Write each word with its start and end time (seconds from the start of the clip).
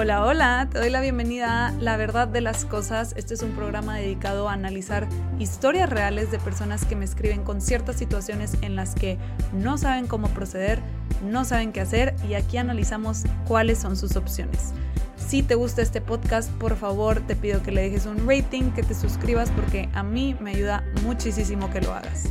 Hola, 0.00 0.24
hola, 0.24 0.68
te 0.70 0.78
doy 0.78 0.90
la 0.90 1.00
bienvenida 1.00 1.66
a 1.66 1.72
La 1.72 1.96
Verdad 1.96 2.28
de 2.28 2.40
las 2.40 2.64
Cosas. 2.64 3.14
Este 3.16 3.34
es 3.34 3.42
un 3.42 3.50
programa 3.50 3.96
dedicado 3.96 4.48
a 4.48 4.52
analizar 4.52 5.08
historias 5.40 5.90
reales 5.90 6.30
de 6.30 6.38
personas 6.38 6.84
que 6.84 6.94
me 6.94 7.04
escriben 7.04 7.42
con 7.42 7.60
ciertas 7.60 7.96
situaciones 7.96 8.52
en 8.60 8.76
las 8.76 8.94
que 8.94 9.18
no 9.52 9.76
saben 9.76 10.06
cómo 10.06 10.28
proceder, 10.28 10.80
no 11.24 11.44
saben 11.44 11.72
qué 11.72 11.80
hacer 11.80 12.14
y 12.28 12.34
aquí 12.34 12.58
analizamos 12.58 13.24
cuáles 13.48 13.78
son 13.78 13.96
sus 13.96 14.14
opciones. 14.14 14.72
Si 15.16 15.42
te 15.42 15.56
gusta 15.56 15.82
este 15.82 16.00
podcast, 16.00 16.48
por 16.52 16.76
favor 16.76 17.20
te 17.26 17.34
pido 17.34 17.60
que 17.64 17.72
le 17.72 17.82
dejes 17.82 18.06
un 18.06 18.24
rating, 18.24 18.70
que 18.70 18.84
te 18.84 18.94
suscribas 18.94 19.50
porque 19.50 19.88
a 19.94 20.04
mí 20.04 20.36
me 20.38 20.52
ayuda 20.52 20.84
muchísimo 21.02 21.70
que 21.70 21.80
lo 21.80 21.92
hagas. 21.92 22.28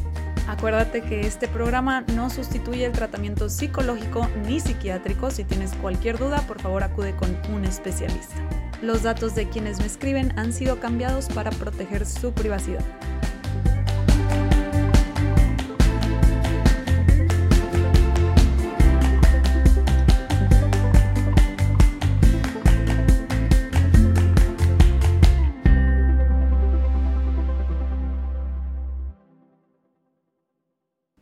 Acuérdate 0.47 1.01
que 1.01 1.27
este 1.27 1.49
programa 1.49 2.05
no 2.15 2.29
sustituye 2.29 2.85
el 2.85 2.93
tratamiento 2.93 3.49
psicológico 3.49 4.27
ni 4.47 4.61
psiquiátrico. 4.61 5.29
Si 5.29 5.43
tienes 5.43 5.73
cualquier 5.73 6.17
duda, 6.17 6.41
por 6.47 6.61
favor 6.61 6.83
acude 6.83 7.13
con 7.15 7.37
un 7.53 7.65
especialista. 7.65 8.35
Los 8.81 9.03
datos 9.03 9.35
de 9.35 9.49
quienes 9.49 9.79
me 9.79 9.87
escriben 9.87 10.37
han 10.39 10.53
sido 10.53 10.79
cambiados 10.79 11.27
para 11.27 11.51
proteger 11.51 12.05
su 12.05 12.31
privacidad. 12.31 12.83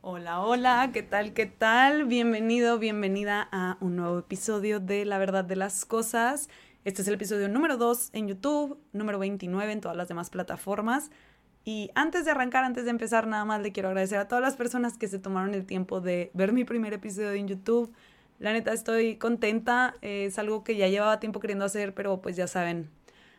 Hola, 0.08 0.41
hola, 0.41 0.91
¿qué 0.94 1.02
tal? 1.02 1.34
¿Qué 1.34 1.48
tal? 1.48 2.06
Bienvenido, 2.06 2.78
bienvenida 2.78 3.50
a 3.52 3.78
un 3.81 3.95
nuevo 3.95 4.20
episodio 4.20 4.80
de 4.80 5.03
La 5.03 5.17
Verdad 5.17 5.44
de 5.44 5.56
las 5.56 5.84
Cosas. 5.84 6.47
Este 6.84 7.02
es 7.02 7.08
el 7.08 7.16
episodio 7.16 7.50
número 7.50 7.78
2 7.78 8.12
en 8.14 8.28
YouTube, 8.28 8.78
número 8.94 9.17
29 9.17 9.72
en 9.72 9.81
todas 9.81 9.97
las 9.97 10.08
demás 10.08 10.30
plataformas. 10.30 11.09
Y 11.64 11.89
antes 11.95 12.23
de 12.23 12.30
arrancar, 12.30 12.66
antes 12.66 12.84
de 12.84 12.92
empezar, 12.92 13.25
nada 13.25 13.45
más 13.45 13.64
le 13.64 13.72
quiero 13.72 13.89
agradecer 13.89 14.20
a 14.20 14.28
todas 14.28 14.44
las 14.44 14.56
personas 14.56 14.95
que 14.95 15.08
se 15.08 15.17
tomaron 15.17 15.56
el 15.56 15.66
tiempo 15.66 16.02
de 16.02 16.30
ver 16.36 16.53
mi 16.53 16.66
primer 16.66 16.94
episodio 16.94 17.31
en 17.31 17.47
YouTube. 17.47 17.92
La 18.38 18.53
neta 18.53 18.73
estoy 18.73 19.16
contenta, 19.16 19.95
es 20.02 20.38
algo 20.38 20.64
que 20.64 20.78
ya 20.78 20.88
llevaba 20.88 21.19
tiempo 21.19 21.40
queriendo 21.40 21.66
hacer, 21.66 21.95
pero 21.95 22.22
pues 22.22 22.36
ya 22.36 22.45
saben, 22.45 22.92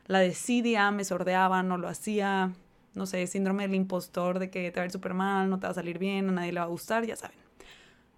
la 0.09 0.19
desidia 0.19 0.91
me 0.91 1.05
sordeaba, 1.05 1.63
no 1.63 1.79
lo 1.79 1.87
hacía, 1.87 2.51
no 2.97 3.07
sé, 3.07 3.27
síndrome 3.27 3.63
del 3.65 3.75
impostor, 3.75 4.39
de 4.39 4.51
que 4.51 4.73
te 4.73 4.81
va 4.81 4.83
a 4.83 4.87
ir 4.87 4.91
súper 4.91 5.15
mal, 5.15 5.49
no 5.49 5.61
te 5.61 5.67
va 5.67 5.71
a 5.71 5.75
salir 5.75 5.99
bien, 5.99 6.29
a 6.31 6.33
nadie 6.33 6.53
le 6.53 6.61
va 6.61 6.67
a 6.67 6.69
gustar, 6.69 7.05
ya 7.05 7.15
saben. 7.15 7.37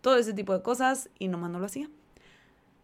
Todo 0.01 0.17
ese 0.17 0.33
tipo 0.33 0.57
de 0.57 0.63
cosas 0.63 1.11
y 1.19 1.29
nomás 1.29 1.51
no 1.51 1.59
lo 1.59 1.67
hacía. 1.67 1.91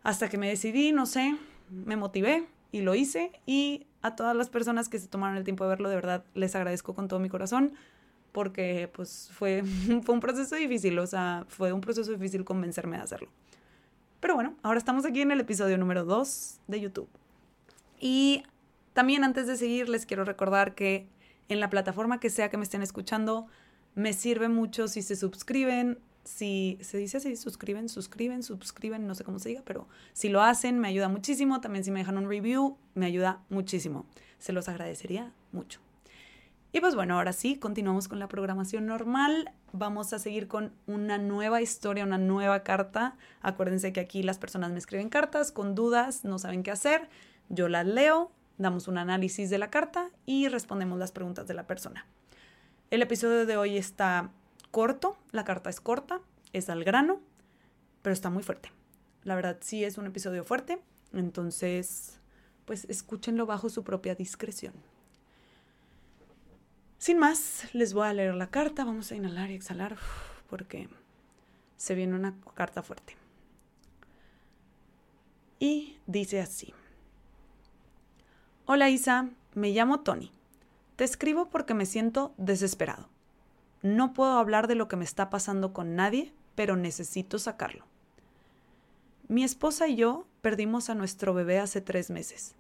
Hasta 0.02 0.28
que 0.28 0.36
me 0.36 0.48
decidí, 0.48 0.92
no 0.92 1.06
sé, 1.06 1.36
me 1.70 1.96
motivé 1.96 2.46
y 2.72 2.82
lo 2.82 2.94
hice 2.94 3.32
y 3.46 3.86
a 4.02 4.16
todas 4.16 4.36
las 4.36 4.50
personas 4.50 4.88
que 4.88 4.98
se 4.98 5.06
tomaron 5.06 5.36
el 5.36 5.44
tiempo 5.44 5.64
de 5.64 5.70
verlo, 5.70 5.88
de 5.88 5.94
verdad 5.94 6.24
les 6.34 6.54
agradezco 6.56 6.94
con 6.94 7.08
todo 7.08 7.20
mi 7.20 7.28
corazón 7.28 7.72
porque 8.32 8.90
pues 8.92 9.30
fue, 9.32 9.62
fue 10.02 10.14
un 10.14 10.20
proceso 10.20 10.56
difícil, 10.56 10.98
o 10.98 11.06
sea, 11.06 11.46
fue 11.48 11.72
un 11.72 11.80
proceso 11.80 12.10
difícil 12.10 12.44
convencerme 12.44 12.96
de 12.96 13.04
hacerlo. 13.04 13.30
Pero 14.18 14.34
bueno, 14.34 14.56
ahora 14.62 14.78
estamos 14.78 15.04
aquí 15.04 15.20
en 15.20 15.30
el 15.30 15.40
episodio 15.40 15.78
número 15.78 16.04
2 16.04 16.60
de 16.66 16.80
YouTube. 16.80 17.08
Y 18.00 18.42
también 18.94 19.22
antes 19.22 19.46
de 19.46 19.56
seguir 19.56 19.88
les 19.88 20.06
quiero 20.06 20.24
recordar 20.24 20.74
que 20.74 21.06
en 21.48 21.60
la 21.60 21.70
plataforma 21.70 22.20
que 22.20 22.30
sea 22.30 22.48
que 22.50 22.56
me 22.56 22.64
estén 22.64 22.82
escuchando. 22.82 23.46
Me 23.94 24.12
sirve 24.12 24.48
mucho 24.48 24.88
si 24.88 25.02
se 25.02 25.16
suscriben, 25.16 25.98
si 26.24 26.78
se 26.80 26.98
dice 26.98 27.18
así, 27.18 27.36
suscriben, 27.36 27.88
suscriben, 27.88 28.42
suscriben, 28.42 29.06
no 29.06 29.14
sé 29.14 29.24
cómo 29.24 29.38
se 29.38 29.50
diga, 29.50 29.62
pero 29.64 29.86
si 30.14 30.28
lo 30.28 30.42
hacen 30.42 30.78
me 30.78 30.88
ayuda 30.88 31.08
muchísimo. 31.08 31.60
También 31.60 31.84
si 31.84 31.90
me 31.90 32.00
dejan 32.00 32.18
un 32.18 32.28
review, 32.28 32.76
me 32.94 33.06
ayuda 33.06 33.42
muchísimo. 33.50 34.06
Se 34.38 34.52
los 34.52 34.68
agradecería 34.68 35.32
mucho. 35.52 35.80
Y 36.72 36.80
pues 36.80 36.96
bueno, 36.96 37.16
ahora 37.16 37.32
sí, 37.32 37.56
continuamos 37.56 38.08
con 38.08 38.18
la 38.18 38.26
programación 38.26 38.86
normal. 38.86 39.52
Vamos 39.72 40.12
a 40.12 40.18
seguir 40.18 40.48
con 40.48 40.72
una 40.88 41.18
nueva 41.18 41.62
historia, 41.62 42.02
una 42.02 42.18
nueva 42.18 42.64
carta. 42.64 43.16
Acuérdense 43.42 43.92
que 43.92 44.00
aquí 44.00 44.24
las 44.24 44.38
personas 44.38 44.72
me 44.72 44.78
escriben 44.78 45.08
cartas 45.08 45.52
con 45.52 45.76
dudas, 45.76 46.24
no 46.24 46.36
saben 46.40 46.64
qué 46.64 46.72
hacer. 46.72 47.08
Yo 47.48 47.68
las 47.68 47.86
leo, 47.86 48.32
damos 48.58 48.88
un 48.88 48.98
análisis 48.98 49.50
de 49.50 49.58
la 49.58 49.70
carta 49.70 50.10
y 50.26 50.48
respondemos 50.48 50.98
las 50.98 51.12
preguntas 51.12 51.46
de 51.46 51.54
la 51.54 51.66
persona. 51.66 52.06
El 52.90 53.02
episodio 53.02 53.46
de 53.46 53.56
hoy 53.56 53.76
está 53.76 54.30
corto, 54.70 55.16
la 55.32 55.44
carta 55.44 55.70
es 55.70 55.80
corta, 55.80 56.20
es 56.52 56.68
al 56.68 56.84
grano, 56.84 57.20
pero 58.02 58.12
está 58.12 58.30
muy 58.30 58.42
fuerte. 58.42 58.70
La 59.22 59.34
verdad 59.34 59.58
sí 59.60 59.84
es 59.84 59.98
un 59.98 60.06
episodio 60.06 60.44
fuerte, 60.44 60.80
entonces 61.12 62.20
pues 62.64 62.86
escúchenlo 62.88 63.46
bajo 63.46 63.68
su 63.68 63.84
propia 63.84 64.14
discreción. 64.14 64.74
Sin 66.98 67.18
más, 67.18 67.68
les 67.74 67.92
voy 67.92 68.06
a 68.06 68.14
leer 68.14 68.34
la 68.34 68.50
carta, 68.50 68.84
vamos 68.84 69.12
a 69.12 69.16
inhalar 69.16 69.50
y 69.50 69.54
exhalar 69.54 69.96
porque 70.48 70.88
se 71.76 71.94
viene 71.94 72.14
una 72.14 72.34
carta 72.54 72.82
fuerte. 72.82 73.16
Y 75.58 75.98
dice 76.06 76.40
así. 76.40 76.72
Hola 78.66 78.88
Isa, 78.88 79.28
me 79.52 79.72
llamo 79.72 80.00
Tony. 80.00 80.30
Te 80.96 81.04
escribo 81.04 81.50
porque 81.50 81.74
me 81.74 81.84
siento 81.84 82.32
desesperado. 82.38 83.10
No 83.82 84.14
puedo 84.14 84.38
hablar 84.38 84.68
de 84.68 84.74
lo 84.74 84.88
que 84.88 84.96
me 84.96 85.04
está 85.04 85.28
pasando 85.28 85.74
con 85.74 85.96
nadie, 85.96 86.32
pero 86.54 86.74
necesito 86.74 87.38
sacarlo. 87.38 87.84
Mi 89.28 89.44
esposa 89.44 89.86
y 89.86 89.96
yo 89.96 90.26
perdimos 90.40 90.88
a 90.88 90.94
nuestro 90.94 91.34
bebé 91.34 91.58
hace 91.58 91.82
tres 91.82 92.08
meses. 92.08 92.54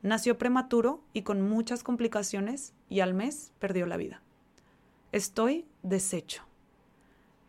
Nació 0.00 0.38
prematuro 0.38 1.02
y 1.12 1.20
con 1.20 1.42
muchas 1.42 1.82
complicaciones 1.82 2.72
y 2.88 3.00
al 3.00 3.12
mes 3.12 3.52
perdió 3.58 3.84
la 3.84 3.98
vida. 3.98 4.22
Estoy 5.12 5.66
deshecho. 5.82 6.44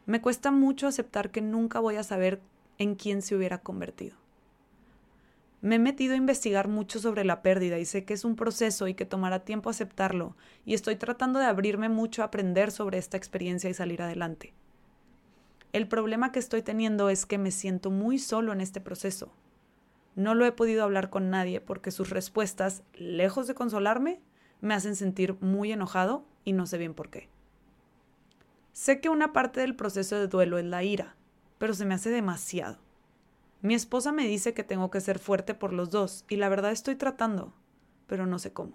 Me 0.06 0.20
cuesta 0.20 0.52
mucho 0.52 0.88
aceptar 0.88 1.32
que 1.32 1.40
nunca 1.40 1.80
voy 1.80 1.96
a 1.96 2.04
saber 2.04 2.42
en 2.80 2.96
quién 2.96 3.22
se 3.22 3.34
hubiera 3.34 3.60
convertido. 3.60 4.18
Me 5.62 5.76
he 5.76 5.80
metido 5.80 6.14
a 6.14 6.18
investigar 6.18 6.68
mucho 6.68 7.00
sobre 7.00 7.26
la 7.26 7.42
pérdida 7.42 7.80
y 7.80 7.86
sé 7.86 8.06
que 8.06 8.14
es 8.14 8.26
un 8.26 8.36
proceso 8.36 8.88
y 8.88 8.94
que 8.94 9.06
tomará 9.06 9.40
tiempo 9.40 9.70
aceptarlo, 9.70 10.36
y 10.66 10.76
estoy 10.76 10.96
tratando 10.98 11.40
de 11.40 11.46
abrirme 11.46 11.90
mucho 11.90 12.22
a 12.22 12.26
aprender 12.26 12.72
sobre 12.72 13.00
esta 13.00 13.18
experiencia 13.18 13.70
y 13.70 13.74
salir 13.74 14.02
adelante. 14.02 14.54
El 15.74 15.88
problema 15.88 16.32
que 16.32 16.40
estoy 16.40 16.62
teniendo 16.62 17.10
es 17.10 17.26
que 17.26 17.38
me 17.38 17.52
siento 17.52 17.92
muy 17.92 18.20
solo 18.20 18.54
en 18.54 18.62
este 18.62 18.82
proceso. 18.82 19.34
No 20.16 20.36
lo 20.36 20.46
he 20.46 20.52
podido 20.52 20.84
hablar 20.84 21.10
con 21.10 21.30
nadie 21.30 21.60
porque 21.60 21.92
sus 21.92 22.10
respuestas, 22.10 22.84
lejos 22.94 23.48
de 23.48 23.54
consolarme, 23.54 24.20
me 24.62 24.74
hacen 24.74 24.96
sentir 24.96 25.38
muy 25.42 25.72
enojado 25.72 26.26
y 26.44 26.54
no 26.54 26.66
sé 26.66 26.78
bien 26.78 26.94
por 26.94 27.10
qué. 27.10 27.30
Sé 28.74 29.02
que 29.02 29.10
una 29.10 29.34
parte 29.34 29.60
del 29.60 29.76
proceso 29.76 30.18
de 30.18 30.28
duelo 30.28 30.58
es 30.58 30.66
la 30.66 30.84
ira, 30.84 31.16
pero 31.58 31.74
se 31.74 31.86
me 31.86 31.96
hace 31.96 32.10
demasiado. 32.10 32.78
Mi 33.62 33.74
esposa 33.74 34.12
me 34.12 34.28
dice 34.28 34.54
que 34.54 34.64
tengo 34.64 34.92
que 34.92 35.02
ser 35.02 35.20
fuerte 35.20 35.54
por 35.54 35.74
los 35.74 35.90
dos 35.90 36.26
y 36.30 36.36
la 36.36 36.50
verdad 36.50 36.72
estoy 36.72 36.96
tratando, 36.96 37.54
pero 38.06 38.26
no 38.26 38.38
sé 38.40 38.54
cómo. 38.54 38.74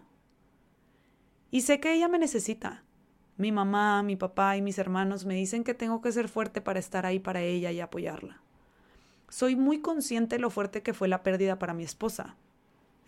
Y 1.50 1.60
sé 1.60 1.80
que 1.80 1.92
ella 1.94 2.08
me 2.08 2.18
necesita. 2.18 2.82
Mi 3.36 3.52
mamá, 3.52 4.02
mi 4.02 4.16
papá 4.16 4.56
y 4.56 4.62
mis 4.62 4.78
hermanos 4.78 5.24
me 5.24 5.34
dicen 5.34 5.64
que 5.64 5.74
tengo 5.74 6.00
que 6.00 6.12
ser 6.12 6.28
fuerte 6.28 6.60
para 6.60 6.78
estar 6.78 7.06
ahí 7.06 7.18
para 7.18 7.42
ella 7.42 7.70
y 7.70 7.80
apoyarla. 7.80 8.40
Soy 9.28 9.56
muy 9.56 9.80
consciente 9.80 10.36
de 10.36 10.40
lo 10.40 10.50
fuerte 10.50 10.82
que 10.82 10.94
fue 10.94 11.08
la 11.08 11.22
pérdida 11.22 11.58
para 11.58 11.74
mi 11.74 11.84
esposa. 11.84 12.36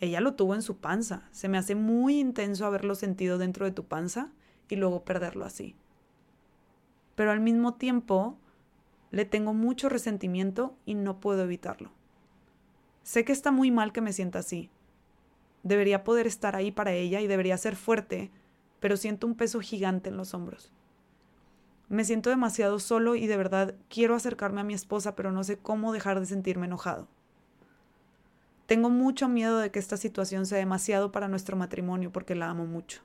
Ella 0.01 0.21
lo 0.21 0.34
tuvo 0.34 0.55
en 0.55 0.63
su 0.63 0.79
panza. 0.79 1.29
Se 1.33 1.49
me 1.49 1.59
hace 1.59 1.75
muy 1.75 2.19
intenso 2.19 2.67
haberlo 2.67 2.95
sentido 2.95 3.39
dentro 3.39 3.67
de 3.67 3.73
tu 3.73 3.84
panza 3.84 4.31
y 4.69 4.77
luego 4.77 5.05
perderlo 5.05 5.45
así. 5.45 5.77
Pero 7.15 7.31
al 7.31 7.41
mismo 7.41 7.75
tiempo, 7.75 8.39
le 9.15 9.25
tengo 9.25 9.55
mucho 9.55 9.89
resentimiento 9.89 10.77
y 10.84 10.95
no 10.95 11.21
puedo 11.21 11.45
evitarlo. 11.45 11.93
Sé 13.05 13.25
que 13.25 13.31
está 13.31 13.53
muy 13.53 13.71
mal 13.71 13.93
que 13.93 14.01
me 14.01 14.13
sienta 14.13 14.41
así. 14.41 14.71
Debería 15.63 16.03
poder 16.03 16.27
estar 16.27 16.57
ahí 16.57 16.72
para 16.72 16.95
ella 16.95 17.21
y 17.21 17.28
debería 17.28 17.57
ser 17.57 17.77
fuerte, 17.77 18.33
pero 18.81 18.97
siento 18.97 19.28
un 19.28 19.37
peso 19.37 19.61
gigante 19.61 20.11
en 20.11 20.16
los 20.16 20.34
hombros. 20.34 20.72
Me 21.89 22.05
siento 22.05 22.28
demasiado 22.28 22.81
solo 22.81 23.15
y 23.15 23.28
de 23.28 23.37
verdad 23.37 23.77
quiero 23.89 24.16
acercarme 24.16 24.63
a 24.63 24.65
mi 24.65 24.75
esposa, 24.75 25.15
pero 25.15 25.31
no 25.31 25.45
sé 25.45 25.59
cómo 25.59 25.93
dejar 25.93 26.19
de 26.19 26.27
sentirme 26.27 26.67
enojado. 26.67 27.07
Tengo 28.67 28.91
mucho 28.91 29.28
miedo 29.28 29.60
de 29.60 29.71
que 29.71 29.78
esta 29.78 29.97
situación 29.97 30.45
sea 30.45 30.59
demasiado 30.59 31.13
para 31.13 31.28
nuestro 31.28 31.57
matrimonio 31.57 32.10
porque 32.10 32.34
la 32.34 32.51
amo 32.51 32.67
mucho. 32.67 33.03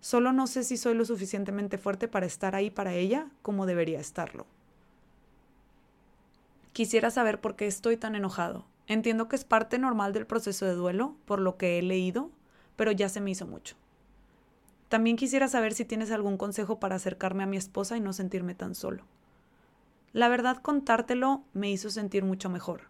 Solo 0.00 0.32
no 0.32 0.46
sé 0.46 0.64
si 0.64 0.78
soy 0.78 0.94
lo 0.94 1.04
suficientemente 1.04 1.76
fuerte 1.76 2.08
para 2.08 2.24
estar 2.24 2.54
ahí 2.54 2.70
para 2.70 2.94
ella 2.94 3.28
como 3.42 3.66
debería 3.66 4.00
estarlo. 4.00 4.46
Quisiera 6.72 7.10
saber 7.10 7.40
por 7.40 7.56
qué 7.56 7.66
estoy 7.66 7.96
tan 7.96 8.14
enojado. 8.14 8.66
Entiendo 8.86 9.28
que 9.28 9.36
es 9.36 9.44
parte 9.44 9.78
normal 9.78 10.12
del 10.12 10.26
proceso 10.26 10.64
de 10.64 10.74
duelo, 10.74 11.16
por 11.24 11.40
lo 11.40 11.56
que 11.56 11.78
he 11.78 11.82
leído, 11.82 12.30
pero 12.76 12.92
ya 12.92 13.08
se 13.08 13.20
me 13.20 13.30
hizo 13.30 13.46
mucho. 13.46 13.76
También 14.88 15.16
quisiera 15.16 15.48
saber 15.48 15.74
si 15.74 15.84
tienes 15.84 16.10
algún 16.10 16.38
consejo 16.38 16.80
para 16.80 16.96
acercarme 16.96 17.42
a 17.42 17.46
mi 17.46 17.56
esposa 17.58 17.96
y 17.96 18.00
no 18.00 18.12
sentirme 18.12 18.54
tan 18.54 18.74
solo. 18.74 19.04
La 20.12 20.28
verdad, 20.28 20.56
contártelo 20.62 21.44
me 21.52 21.70
hizo 21.70 21.90
sentir 21.90 22.24
mucho 22.24 22.48
mejor. 22.48 22.88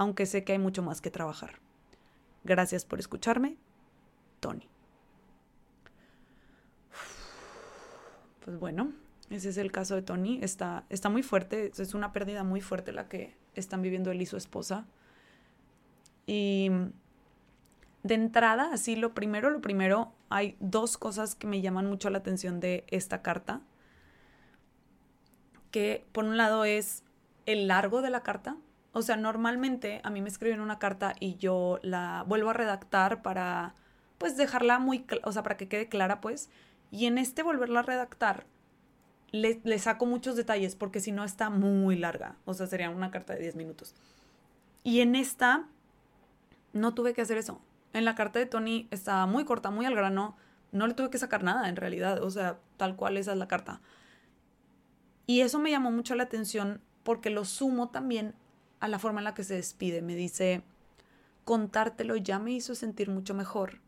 aunque 0.00 0.24
sé 0.24 0.44
que 0.44 0.52
hay 0.52 0.58
mucho 0.58 0.82
más 0.82 1.02
que 1.02 1.10
trabajar. 1.10 1.60
Gracias 2.42 2.86
por 2.86 3.00
escucharme, 3.00 3.58
Tony. 4.40 4.66
Pues 8.42 8.58
bueno, 8.58 8.92
ese 9.30 9.50
es 9.50 9.56
el 9.56 9.72
caso 9.72 9.94
de 9.94 10.02
Tony. 10.02 10.40
Está, 10.42 10.84
está 10.90 11.08
muy 11.08 11.22
fuerte, 11.22 11.70
es 11.76 11.94
una 11.94 12.12
pérdida 12.12 12.44
muy 12.44 12.60
fuerte 12.60 12.92
la 12.92 13.08
que 13.08 13.36
están 13.54 13.80
viviendo 13.82 14.10
él 14.10 14.20
y 14.20 14.26
su 14.26 14.36
esposa. 14.36 14.86
Y 16.26 16.70
de 18.02 18.14
entrada, 18.14 18.70
así 18.72 18.96
lo 18.96 19.14
primero, 19.14 19.50
lo 19.50 19.60
primero, 19.60 20.12
hay 20.28 20.56
dos 20.60 20.96
cosas 20.96 21.34
que 21.34 21.46
me 21.46 21.60
llaman 21.60 21.86
mucho 21.86 22.10
la 22.10 22.18
atención 22.18 22.60
de 22.60 22.84
esta 22.88 23.22
carta. 23.22 23.60
Que 25.70 26.04
por 26.12 26.24
un 26.24 26.36
lado 26.36 26.64
es 26.64 27.04
el 27.46 27.68
largo 27.68 28.02
de 28.02 28.10
la 28.10 28.22
carta. 28.22 28.56
O 28.92 29.02
sea, 29.02 29.16
normalmente 29.16 30.00
a 30.02 30.10
mí 30.10 30.20
me 30.20 30.28
escriben 30.28 30.60
una 30.60 30.80
carta 30.80 31.14
y 31.20 31.36
yo 31.36 31.78
la 31.82 32.24
vuelvo 32.26 32.50
a 32.50 32.54
redactar 32.54 33.22
para, 33.22 33.74
pues, 34.18 34.36
dejarla 34.36 34.80
muy, 34.80 35.06
o 35.22 35.30
sea, 35.32 35.44
para 35.44 35.56
que 35.56 35.68
quede 35.68 35.88
clara, 35.88 36.20
pues. 36.20 36.50
Y 36.90 37.06
en 37.06 37.18
este 37.18 37.44
volverla 37.44 37.80
a 37.80 37.82
redactar, 37.84 38.46
le, 39.32 39.78
saco 39.78 40.06
muchos 40.06 40.36
detalles 40.36 40.74
porque 40.74 41.00
si 41.00 41.12
no 41.12 41.24
está 41.24 41.50
muy 41.50 41.96
larga. 41.96 42.36
O 42.44 42.54
sea, 42.54 42.66
sería 42.66 42.90
una 42.90 43.10
carta 43.10 43.34
de 43.34 43.40
10 43.40 43.56
minutos. 43.56 43.94
Y 44.82 45.00
en 45.00 45.14
esta, 45.14 45.66
no 46.72 46.94
tuve 46.94 47.14
que 47.14 47.22
hacer 47.22 47.38
eso. 47.38 47.60
En 47.92 48.04
la 48.04 48.14
carta 48.14 48.38
de 48.38 48.46
Tony 48.46 48.88
estaba 48.90 49.26
muy 49.26 49.44
corta, 49.44 49.70
muy 49.70 49.86
al 49.86 49.94
grano. 49.94 50.36
No 50.72 50.86
le 50.86 50.94
tuve 50.94 51.10
que 51.10 51.18
sacar 51.18 51.42
nada 51.42 51.68
en 51.68 51.76
realidad. 51.76 52.22
O 52.22 52.30
sea, 52.30 52.58
tal 52.76 52.96
cual 52.96 53.16
esa 53.16 53.32
es 53.32 53.38
la 53.38 53.48
carta. 53.48 53.80
Y 55.26 55.42
eso 55.42 55.58
me 55.58 55.70
llamó 55.70 55.90
mucho 55.90 56.14
la 56.14 56.24
atención 56.24 56.80
porque 57.02 57.30
lo 57.30 57.44
sumo 57.44 57.90
también 57.90 58.34
a 58.80 58.88
la 58.88 58.98
forma 58.98 59.20
en 59.20 59.24
la 59.24 59.34
que 59.34 59.44
se 59.44 59.54
despide. 59.54 60.02
Me 60.02 60.14
dice, 60.14 60.62
contártelo 61.44 62.16
ya 62.16 62.38
me 62.38 62.52
hizo 62.52 62.74
sentir 62.74 63.10
mucho 63.10 63.34
mejor. 63.34 63.80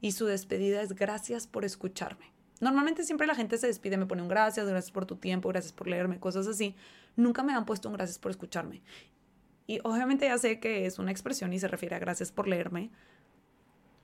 Y 0.00 0.12
su 0.12 0.26
despedida 0.26 0.80
es 0.82 0.94
gracias 0.94 1.46
por 1.46 1.64
escucharme. 1.64 2.37
Normalmente 2.60 3.04
siempre 3.04 3.26
la 3.26 3.34
gente 3.34 3.56
se 3.58 3.66
despide, 3.66 3.96
me 3.96 4.06
pone 4.06 4.22
un 4.22 4.28
gracias, 4.28 4.66
gracias 4.66 4.90
por 4.90 5.06
tu 5.06 5.16
tiempo, 5.16 5.48
gracias 5.48 5.72
por 5.72 5.86
leerme, 5.86 6.18
cosas 6.18 6.46
así. 6.46 6.74
Nunca 7.16 7.42
me 7.42 7.52
han 7.52 7.64
puesto 7.64 7.88
un 7.88 7.94
gracias 7.94 8.18
por 8.18 8.30
escucharme. 8.30 8.82
Y 9.66 9.80
obviamente 9.84 10.26
ya 10.26 10.38
sé 10.38 10.60
que 10.60 10.86
es 10.86 10.98
una 10.98 11.10
expresión 11.10 11.52
y 11.52 11.58
se 11.58 11.68
refiere 11.68 11.94
a 11.94 11.98
gracias 11.98 12.32
por 12.32 12.48
leerme, 12.48 12.90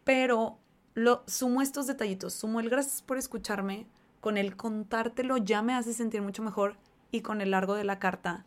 pero 0.04 0.58
lo 0.94 1.24
sumo 1.26 1.62
estos 1.62 1.86
detallitos, 1.86 2.34
sumo 2.34 2.60
el 2.60 2.70
gracias 2.70 3.02
por 3.02 3.16
escucharme, 3.16 3.86
con 4.20 4.36
el 4.36 4.56
contártelo 4.56 5.38
ya 5.38 5.62
me 5.62 5.74
hace 5.74 5.92
sentir 5.92 6.22
mucho 6.22 6.42
mejor 6.42 6.76
y 7.10 7.22
con 7.22 7.40
el 7.40 7.50
largo 7.50 7.74
de 7.74 7.84
la 7.84 7.98
carta. 7.98 8.44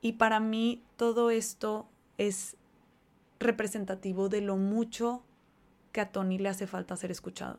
Y 0.00 0.14
para 0.14 0.40
mí 0.40 0.82
todo 0.96 1.30
esto 1.30 1.88
es 2.18 2.56
representativo 3.38 4.28
de 4.28 4.40
lo 4.40 4.56
mucho 4.56 5.22
que 5.92 6.00
a 6.00 6.10
Tony 6.10 6.38
le 6.38 6.48
hace 6.48 6.66
falta 6.66 6.96
ser 6.96 7.10
escuchado. 7.10 7.58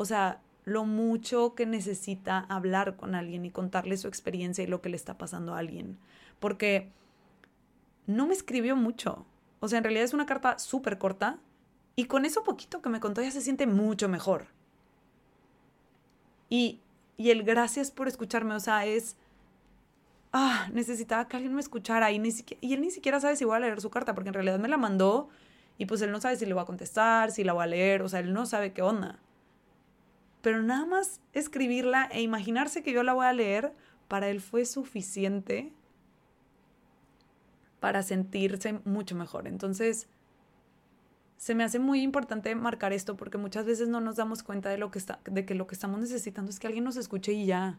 O 0.00 0.04
sea, 0.04 0.40
lo 0.64 0.84
mucho 0.84 1.56
que 1.56 1.66
necesita 1.66 2.38
hablar 2.48 2.94
con 2.96 3.16
alguien 3.16 3.44
y 3.44 3.50
contarle 3.50 3.96
su 3.96 4.06
experiencia 4.06 4.62
y 4.62 4.68
lo 4.68 4.80
que 4.80 4.90
le 4.90 4.96
está 4.96 5.18
pasando 5.18 5.54
a 5.54 5.58
alguien. 5.58 5.98
Porque 6.38 6.92
no 8.06 8.28
me 8.28 8.32
escribió 8.32 8.76
mucho. 8.76 9.26
O 9.58 9.66
sea, 9.66 9.78
en 9.78 9.84
realidad 9.84 10.04
es 10.04 10.14
una 10.14 10.24
carta 10.24 10.60
súper 10.60 10.98
corta 10.98 11.40
y 11.96 12.04
con 12.04 12.24
eso 12.24 12.44
poquito 12.44 12.80
que 12.80 12.90
me 12.90 13.00
contó 13.00 13.22
ya 13.22 13.32
se 13.32 13.40
siente 13.40 13.66
mucho 13.66 14.08
mejor. 14.08 14.46
Y, 16.48 16.80
y 17.16 17.30
el 17.30 17.42
gracias 17.42 17.90
por 17.90 18.06
escucharme, 18.06 18.54
o 18.54 18.60
sea, 18.60 18.86
es... 18.86 19.16
Ah, 20.32 20.68
necesitaba 20.72 21.26
que 21.26 21.38
alguien 21.38 21.54
me 21.54 21.60
escuchara 21.60 22.12
y, 22.12 22.20
ni 22.20 22.30
siquiera, 22.30 22.60
y 22.64 22.72
él 22.72 22.82
ni 22.82 22.92
siquiera 22.92 23.18
sabe 23.18 23.34
si 23.34 23.44
voy 23.44 23.56
a 23.56 23.60
leer 23.60 23.80
su 23.80 23.90
carta, 23.90 24.14
porque 24.14 24.28
en 24.28 24.34
realidad 24.34 24.60
me 24.60 24.68
la 24.68 24.76
mandó 24.76 25.28
y 25.76 25.86
pues 25.86 26.02
él 26.02 26.12
no 26.12 26.20
sabe 26.20 26.36
si 26.36 26.46
le 26.46 26.54
voy 26.54 26.62
a 26.62 26.66
contestar, 26.66 27.32
si 27.32 27.42
la 27.42 27.52
voy 27.52 27.64
a 27.64 27.66
leer, 27.66 28.02
o 28.02 28.08
sea, 28.08 28.20
él 28.20 28.32
no 28.32 28.46
sabe 28.46 28.72
qué 28.72 28.82
onda. 28.82 29.18
Pero 30.42 30.62
nada 30.62 30.86
más 30.86 31.20
escribirla 31.32 32.08
e 32.12 32.22
imaginarse 32.22 32.82
que 32.82 32.92
yo 32.92 33.02
la 33.02 33.12
voy 33.12 33.26
a 33.26 33.32
leer, 33.32 33.74
para 34.08 34.28
él 34.28 34.40
fue 34.40 34.64
suficiente 34.64 35.72
para 37.80 38.02
sentirse 38.02 38.80
mucho 38.84 39.14
mejor. 39.14 39.46
Entonces, 39.46 40.08
se 41.36 41.54
me 41.54 41.62
hace 41.62 41.78
muy 41.78 42.02
importante 42.02 42.54
marcar 42.54 42.92
esto 42.92 43.16
porque 43.16 43.38
muchas 43.38 43.64
veces 43.64 43.88
no 43.88 44.00
nos 44.00 44.16
damos 44.16 44.42
cuenta 44.42 44.70
de 44.70 44.78
lo 44.78 44.90
que 44.90 44.98
está 44.98 45.20
de 45.24 45.46
que 45.46 45.54
lo 45.54 45.66
que 45.68 45.74
estamos 45.74 46.00
necesitando 46.00 46.50
es 46.50 46.58
que 46.58 46.66
alguien 46.66 46.84
nos 46.84 46.96
escuche 46.96 47.32
y 47.32 47.46
ya. 47.46 47.78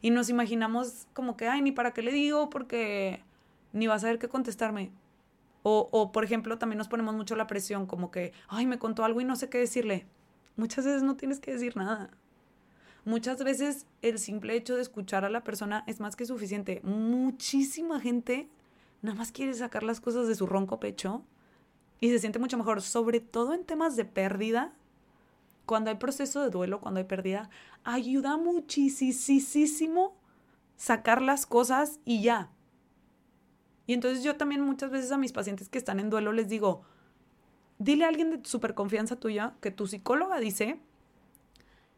Y 0.00 0.10
nos 0.10 0.28
imaginamos 0.28 1.08
como 1.12 1.36
que, 1.36 1.48
ay, 1.48 1.60
ni 1.60 1.72
para 1.72 1.92
qué 1.92 2.02
le 2.02 2.12
digo 2.12 2.50
porque 2.50 3.24
ni 3.72 3.88
va 3.88 3.94
a 3.94 3.98
saber 3.98 4.20
qué 4.20 4.28
contestarme. 4.28 4.92
O, 5.64 5.88
o, 5.90 6.12
por 6.12 6.22
ejemplo, 6.22 6.56
también 6.58 6.78
nos 6.78 6.88
ponemos 6.88 7.16
mucho 7.16 7.34
la 7.34 7.48
presión, 7.48 7.86
como 7.86 8.12
que, 8.12 8.32
ay, 8.46 8.64
me 8.66 8.78
contó 8.78 9.04
algo 9.04 9.20
y 9.20 9.24
no 9.24 9.34
sé 9.34 9.48
qué 9.48 9.58
decirle. 9.58 10.06
Muchas 10.58 10.84
veces 10.84 11.04
no 11.04 11.16
tienes 11.16 11.38
que 11.38 11.52
decir 11.52 11.76
nada. 11.76 12.10
Muchas 13.04 13.42
veces 13.44 13.86
el 14.02 14.18
simple 14.18 14.56
hecho 14.56 14.74
de 14.74 14.82
escuchar 14.82 15.24
a 15.24 15.30
la 15.30 15.44
persona 15.44 15.84
es 15.86 16.00
más 16.00 16.16
que 16.16 16.26
suficiente. 16.26 16.80
Muchísima 16.82 18.00
gente 18.00 18.48
nada 19.00 19.16
más 19.16 19.30
quiere 19.30 19.54
sacar 19.54 19.84
las 19.84 20.00
cosas 20.00 20.26
de 20.26 20.34
su 20.34 20.46
ronco 20.46 20.80
pecho 20.80 21.22
y 22.00 22.10
se 22.10 22.18
siente 22.18 22.40
mucho 22.40 22.58
mejor, 22.58 22.82
sobre 22.82 23.20
todo 23.20 23.54
en 23.54 23.64
temas 23.64 23.94
de 23.94 24.04
pérdida. 24.04 24.74
Cuando 25.64 25.90
hay 25.90 25.96
proceso 25.96 26.42
de 26.42 26.50
duelo, 26.50 26.80
cuando 26.80 26.98
hay 26.98 27.04
pérdida, 27.04 27.50
ayuda 27.84 28.36
muchísimo 28.36 30.16
sacar 30.76 31.22
las 31.22 31.46
cosas 31.46 32.00
y 32.04 32.22
ya. 32.22 32.50
Y 33.86 33.92
entonces 33.94 34.24
yo 34.24 34.36
también 34.36 34.62
muchas 34.62 34.90
veces 34.90 35.12
a 35.12 35.18
mis 35.18 35.32
pacientes 35.32 35.68
que 35.68 35.78
están 35.78 36.00
en 36.00 36.10
duelo 36.10 36.32
les 36.32 36.48
digo, 36.48 36.82
dile 37.78 38.04
a 38.04 38.08
alguien 38.08 38.30
de 38.30 38.48
super 38.48 38.74
confianza 38.74 39.16
tuya 39.16 39.54
que 39.60 39.70
tu 39.70 39.86
psicóloga 39.86 40.38
dice 40.38 40.80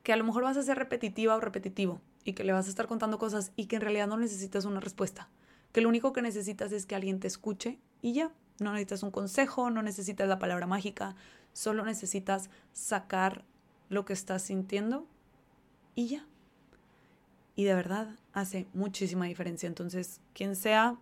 que 0.02 0.12
a 0.12 0.16
lo 0.16 0.24
mejor 0.24 0.44
vas 0.44 0.56
a 0.56 0.62
ser 0.62 0.78
repetitiva 0.78 1.36
o 1.36 1.40
repetitivo 1.40 2.00
y 2.24 2.32
que 2.32 2.44
le 2.44 2.52
vas 2.52 2.66
a 2.66 2.70
estar 2.70 2.86
contando 2.86 3.18
cosas 3.18 3.52
y 3.56 3.66
que 3.66 3.76
en 3.76 3.82
realidad 3.82 4.06
no 4.06 4.16
necesitas 4.16 4.64
una 4.64 4.80
respuesta 4.80 5.28
que 5.72 5.80
lo 5.80 5.88
único 5.88 6.12
que 6.12 6.22
necesitas 6.22 6.72
es 6.72 6.86
que 6.86 6.94
alguien 6.94 7.20
te 7.20 7.28
escuche 7.28 7.78
y 8.02 8.12
ya. 8.12 8.32
No 8.58 8.72
necesitas 8.72 9.02
un 9.02 9.10
consejo, 9.10 9.70
no 9.70 9.82
necesitas 9.82 10.28
la 10.28 10.38
palabra 10.38 10.66
mágica, 10.66 11.16
solo 11.52 11.84
necesitas 11.84 12.50
sacar 12.72 13.44
lo 13.88 14.04
que 14.04 14.12
estás 14.12 14.42
sintiendo 14.42 15.06
y 15.94 16.08
ya. 16.08 16.26
Y 17.56 17.64
de 17.64 17.75
verdad 17.75 18.16
hace 18.32 18.66
muchísima 18.75 19.26
diferencia. 19.26 19.66
Entonces, 19.66 20.20
quien 20.34 20.56
sea 20.56 20.96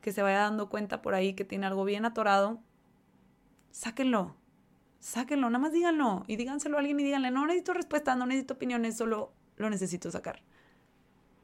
que 0.00 0.12
se 0.12 0.22
vaya 0.22 0.38
dando 0.38 0.68
cuenta 0.68 1.00
por 1.00 1.14
ahí 1.14 1.34
que 1.34 1.44
tiene 1.44 1.66
algo 1.66 1.84
bien 1.84 2.04
atorado, 2.04 2.60
sáquenlo. 3.76 4.34
Sáquenlo, 5.00 5.50
nada 5.50 5.60
más 5.60 5.72
díganlo 5.72 6.24
y 6.26 6.36
díganselo 6.36 6.76
a 6.76 6.80
alguien 6.80 6.98
y 6.98 7.04
díganle, 7.04 7.30
no 7.30 7.46
necesito 7.46 7.74
respuesta, 7.74 8.16
no 8.16 8.24
necesito 8.24 8.54
opiniones, 8.54 8.96
solo 8.96 9.32
lo 9.56 9.68
necesito 9.68 10.10
sacar. 10.10 10.40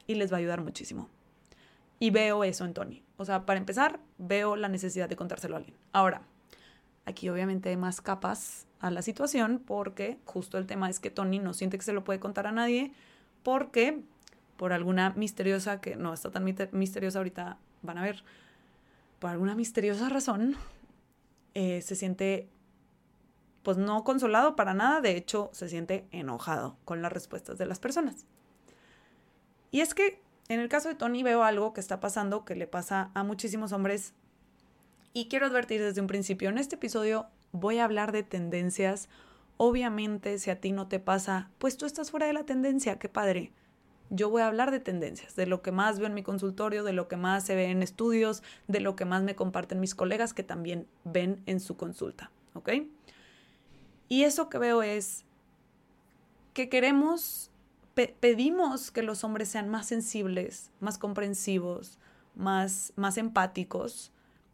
Y 0.06 0.14
les 0.14 0.32
va 0.32 0.36
a 0.36 0.40
ayudar 0.40 0.62
muchísimo. 0.62 1.08
Y 2.00 2.10
veo 2.10 2.42
eso 2.42 2.64
en 2.64 2.72
Tony. 2.72 3.04
O 3.18 3.24
sea, 3.24 3.44
para 3.44 3.60
empezar, 3.60 4.00
veo 4.18 4.56
la 4.56 4.68
necesidad 4.68 5.08
de 5.08 5.14
contárselo 5.14 5.54
a 5.54 5.58
alguien. 5.58 5.76
Ahora, 5.92 6.22
aquí 7.04 7.28
obviamente 7.28 7.68
hay 7.68 7.76
más 7.76 8.00
capas 8.00 8.66
a 8.80 8.90
la 8.90 9.02
situación 9.02 9.62
porque 9.64 10.18
justo 10.24 10.56
el 10.56 10.66
tema 10.66 10.88
es 10.88 11.00
que 11.00 11.10
Tony 11.10 11.38
no 11.38 11.52
siente 11.52 11.76
que 11.76 11.84
se 11.84 11.92
lo 11.92 12.02
puede 12.02 12.18
contar 12.18 12.46
a 12.46 12.52
nadie 12.52 12.92
porque 13.42 14.02
por 14.56 14.72
alguna 14.72 15.10
misteriosa, 15.10 15.80
que 15.80 15.96
no 15.96 16.14
está 16.14 16.30
tan 16.30 16.44
misteriosa 16.44 17.18
ahorita, 17.18 17.58
van 17.82 17.98
a 17.98 18.02
ver, 18.02 18.24
por 19.18 19.30
alguna 19.30 19.54
misteriosa 19.54 20.08
razón, 20.08 20.56
eh, 21.54 21.82
se 21.82 21.96
siente 21.96 22.48
pues 23.62 23.76
no 23.76 24.02
consolado 24.02 24.56
para 24.56 24.74
nada, 24.74 25.00
de 25.00 25.16
hecho 25.16 25.50
se 25.52 25.68
siente 25.68 26.06
enojado 26.10 26.76
con 26.84 27.00
las 27.00 27.12
respuestas 27.12 27.58
de 27.58 27.66
las 27.66 27.78
personas. 27.78 28.26
Y 29.70 29.80
es 29.80 29.94
que 29.94 30.20
en 30.48 30.60
el 30.60 30.68
caso 30.68 30.88
de 30.88 30.94
Tony 30.94 31.22
veo 31.22 31.44
algo 31.44 31.72
que 31.72 31.80
está 31.80 32.00
pasando 32.00 32.44
que 32.44 32.56
le 32.56 32.66
pasa 32.66 33.10
a 33.14 33.22
muchísimos 33.22 33.72
hombres 33.72 34.14
y 35.14 35.28
quiero 35.28 35.46
advertir 35.46 35.80
desde 35.80 36.00
un 36.00 36.06
principio, 36.06 36.48
en 36.48 36.58
este 36.58 36.76
episodio 36.76 37.26
voy 37.52 37.78
a 37.78 37.84
hablar 37.84 38.12
de 38.12 38.22
tendencias. 38.22 39.08
Obviamente, 39.58 40.38
si 40.38 40.50
a 40.50 40.60
ti 40.60 40.72
no 40.72 40.88
te 40.88 40.98
pasa, 40.98 41.50
pues 41.58 41.76
tú 41.76 41.86
estás 41.86 42.10
fuera 42.10 42.26
de 42.26 42.32
la 42.32 42.44
tendencia, 42.44 42.98
qué 42.98 43.08
padre. 43.08 43.52
Yo 44.10 44.28
voy 44.28 44.42
a 44.42 44.46
hablar 44.46 44.70
de 44.70 44.80
tendencias, 44.80 45.36
de 45.36 45.46
lo 45.46 45.62
que 45.62 45.72
más 45.72 45.98
veo 45.98 46.06
en 46.06 46.14
mi 46.14 46.22
consultorio, 46.22 46.84
de 46.84 46.92
lo 46.92 47.08
que 47.08 47.16
más 47.16 47.44
se 47.44 47.54
ve 47.54 47.66
en 47.66 47.82
estudios, 47.82 48.42
de 48.68 48.80
lo 48.80 48.94
que 48.94 49.04
más 49.04 49.22
me 49.22 49.34
comparten 49.34 49.80
mis 49.80 49.94
colegas 49.94 50.34
que 50.34 50.42
también 50.42 50.86
ven 51.04 51.42
en 51.46 51.60
su 51.60 51.76
consulta, 51.76 52.30
¿ok? 52.54 52.70
Y 54.08 54.24
eso 54.24 54.48
que 54.50 54.58
veo 54.58 54.82
es 54.82 55.24
que 56.52 56.68
queremos 56.68 57.52
pedimos 57.94 58.90
que 58.90 59.02
los 59.02 59.24
hombres 59.24 59.48
sean 59.48 59.68
más 59.68 59.86
sensibles, 59.86 60.70
más 60.80 60.98
comprensivos, 60.98 61.98
más, 62.34 62.92
más 62.96 63.18
empáticos. 63.18 64.12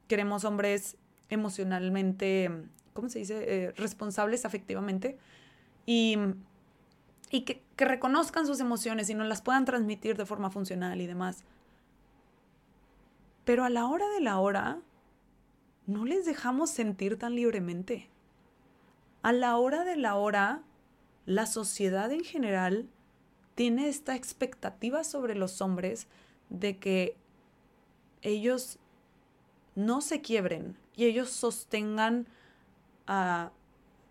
Queremos 0.08 0.44
hombres 0.44 0.96
emocionalmente, 1.30 2.50
¿cómo 2.94 3.08
se 3.08 3.20
dice? 3.20 3.44
Eh, 3.46 3.72
responsables 3.72 4.44
afectivamente. 4.44 5.18
Y, 5.86 6.16
y 7.30 7.42
que, 7.42 7.62
reconozcan 7.76 8.46
sus 8.46 8.60
emociones 8.60 9.08
y 9.08 9.14
no 9.14 9.24
las 9.24 9.42
puedan 9.42 9.64
transmitir 9.64 10.16
de 10.16 10.26
forma 10.26 10.50
funcional 10.50 11.00
y 11.00 11.06
demás. 11.06 11.44
Pero 13.44 13.64
a 13.64 13.70
la 13.70 13.86
hora 13.86 14.08
de 14.08 14.20
la 14.20 14.38
hora, 14.38 14.80
no 15.86 16.04
les 16.04 16.26
dejamos 16.26 16.70
sentir 16.70 17.18
tan 17.18 17.34
libremente. 17.34 18.10
A 19.22 19.32
la 19.32 19.56
hora 19.56 19.84
de 19.84 19.96
la 19.96 20.16
hora, 20.16 20.62
la 21.24 21.46
sociedad 21.46 22.10
en 22.12 22.24
general 22.24 22.88
tiene 23.54 23.88
esta 23.88 24.14
expectativa 24.14 25.04
sobre 25.04 25.34
los 25.34 25.60
hombres 25.60 26.06
de 26.50 26.78
que 26.78 27.16
ellos 28.22 28.78
no 29.74 30.00
se 30.00 30.20
quiebren 30.20 30.76
y 30.96 31.04
ellos 31.04 31.30
sostengan 31.30 32.26
a, 33.06 33.52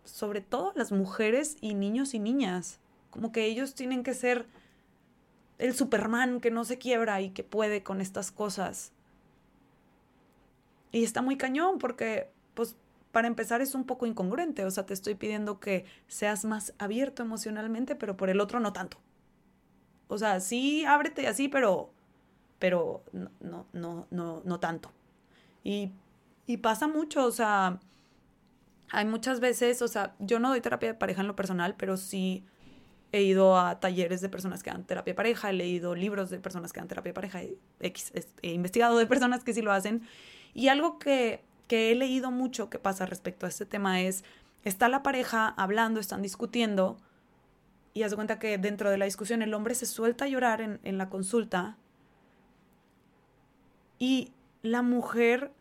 sobre 0.03 0.41
todo 0.41 0.71
las 0.75 0.91
mujeres 0.91 1.57
y 1.61 1.73
niños 1.73 2.13
y 2.13 2.19
niñas. 2.19 2.79
Como 3.09 3.31
que 3.31 3.45
ellos 3.45 3.75
tienen 3.75 4.03
que 4.03 4.13
ser 4.13 4.47
el 5.57 5.73
Superman 5.73 6.39
que 6.39 6.51
no 6.51 6.65
se 6.65 6.77
quiebra 6.77 7.21
y 7.21 7.31
que 7.31 7.43
puede 7.43 7.83
con 7.83 8.01
estas 8.01 8.31
cosas. 8.31 8.91
Y 10.91 11.03
está 11.03 11.21
muy 11.21 11.37
cañón 11.37 11.79
porque, 11.79 12.29
pues, 12.53 12.75
para 13.11 13.27
empezar 13.27 13.61
es 13.61 13.75
un 13.75 13.85
poco 13.85 14.05
incongruente. 14.05 14.65
O 14.65 14.71
sea, 14.71 14.85
te 14.85 14.93
estoy 14.93 15.15
pidiendo 15.15 15.59
que 15.59 15.85
seas 16.07 16.45
más 16.45 16.73
abierto 16.77 17.23
emocionalmente, 17.23 17.95
pero 17.95 18.17
por 18.17 18.29
el 18.29 18.39
otro 18.39 18.59
no 18.59 18.73
tanto. 18.73 18.97
O 20.07 20.17
sea, 20.17 20.39
sí, 20.39 20.85
ábrete 20.85 21.27
así, 21.27 21.47
pero, 21.47 21.91
pero 22.59 23.03
no, 23.11 23.65
no, 23.73 24.07
no, 24.11 24.41
no, 24.43 24.59
tanto. 24.59 24.91
Y, 25.63 25.91
y 26.45 26.57
pasa 26.57 26.87
mucho, 26.87 27.25
o 27.25 27.31
sea, 27.31 27.79
hay 28.89 29.05
muchas 29.05 29.39
veces, 29.39 29.81
o 29.81 29.87
sea, 29.87 30.15
yo 30.19 30.39
no 30.39 30.49
doy 30.49 30.61
terapia 30.61 30.89
de 30.89 30.95
pareja 30.95 31.21
en 31.21 31.27
lo 31.27 31.35
personal, 31.35 31.75
pero 31.77 31.97
sí 31.97 32.45
he 33.11 33.21
ido 33.21 33.57
a 33.57 33.79
talleres 33.79 34.21
de 34.21 34.29
personas 34.29 34.63
que 34.63 34.69
dan 34.69 34.83
terapia 34.83 35.15
pareja, 35.15 35.49
he 35.49 35.53
leído 35.53 35.95
libros 35.95 36.29
de 36.29 36.39
personas 36.39 36.73
que 36.73 36.79
dan 36.79 36.87
terapia 36.87 37.13
pareja, 37.13 37.41
he, 37.41 37.93
investigado 38.41 38.97
de 38.97 39.05
personas 39.05 39.43
que 39.43 39.53
sí 39.53 39.61
lo 39.61 39.71
hacen. 39.71 40.01
Y 40.53 40.67
algo 40.67 40.99
que, 40.99 41.43
que 41.67 41.91
he 41.91 41.95
leído 41.95 42.31
mucho 42.31 42.69
que 42.69 42.79
pasa 42.79 43.05
respecto 43.05 43.45
a 43.45 43.49
este 43.49 43.65
tema 43.65 44.01
es, 44.01 44.23
está 44.63 44.89
la 44.89 45.03
pareja 45.03 45.47
hablando, 45.47 45.99
están 45.99 46.21
discutiendo, 46.21 46.97
y 47.93 48.03
haz 48.03 48.13
cuenta 48.13 48.39
que 48.39 48.57
dentro 48.57 48.91
de 48.91 48.97
la 48.97 49.05
discusión 49.05 49.41
el 49.41 49.53
hombre 49.53 49.73
se 49.73 49.85
suelta 49.85 50.25
a 50.25 50.27
llorar 50.27 50.61
en, 50.61 50.79
en 50.83 50.97
la 50.97 51.09
consulta 51.09 51.77
y 53.97 54.31
la 54.61 54.83
mujer, 54.83 55.51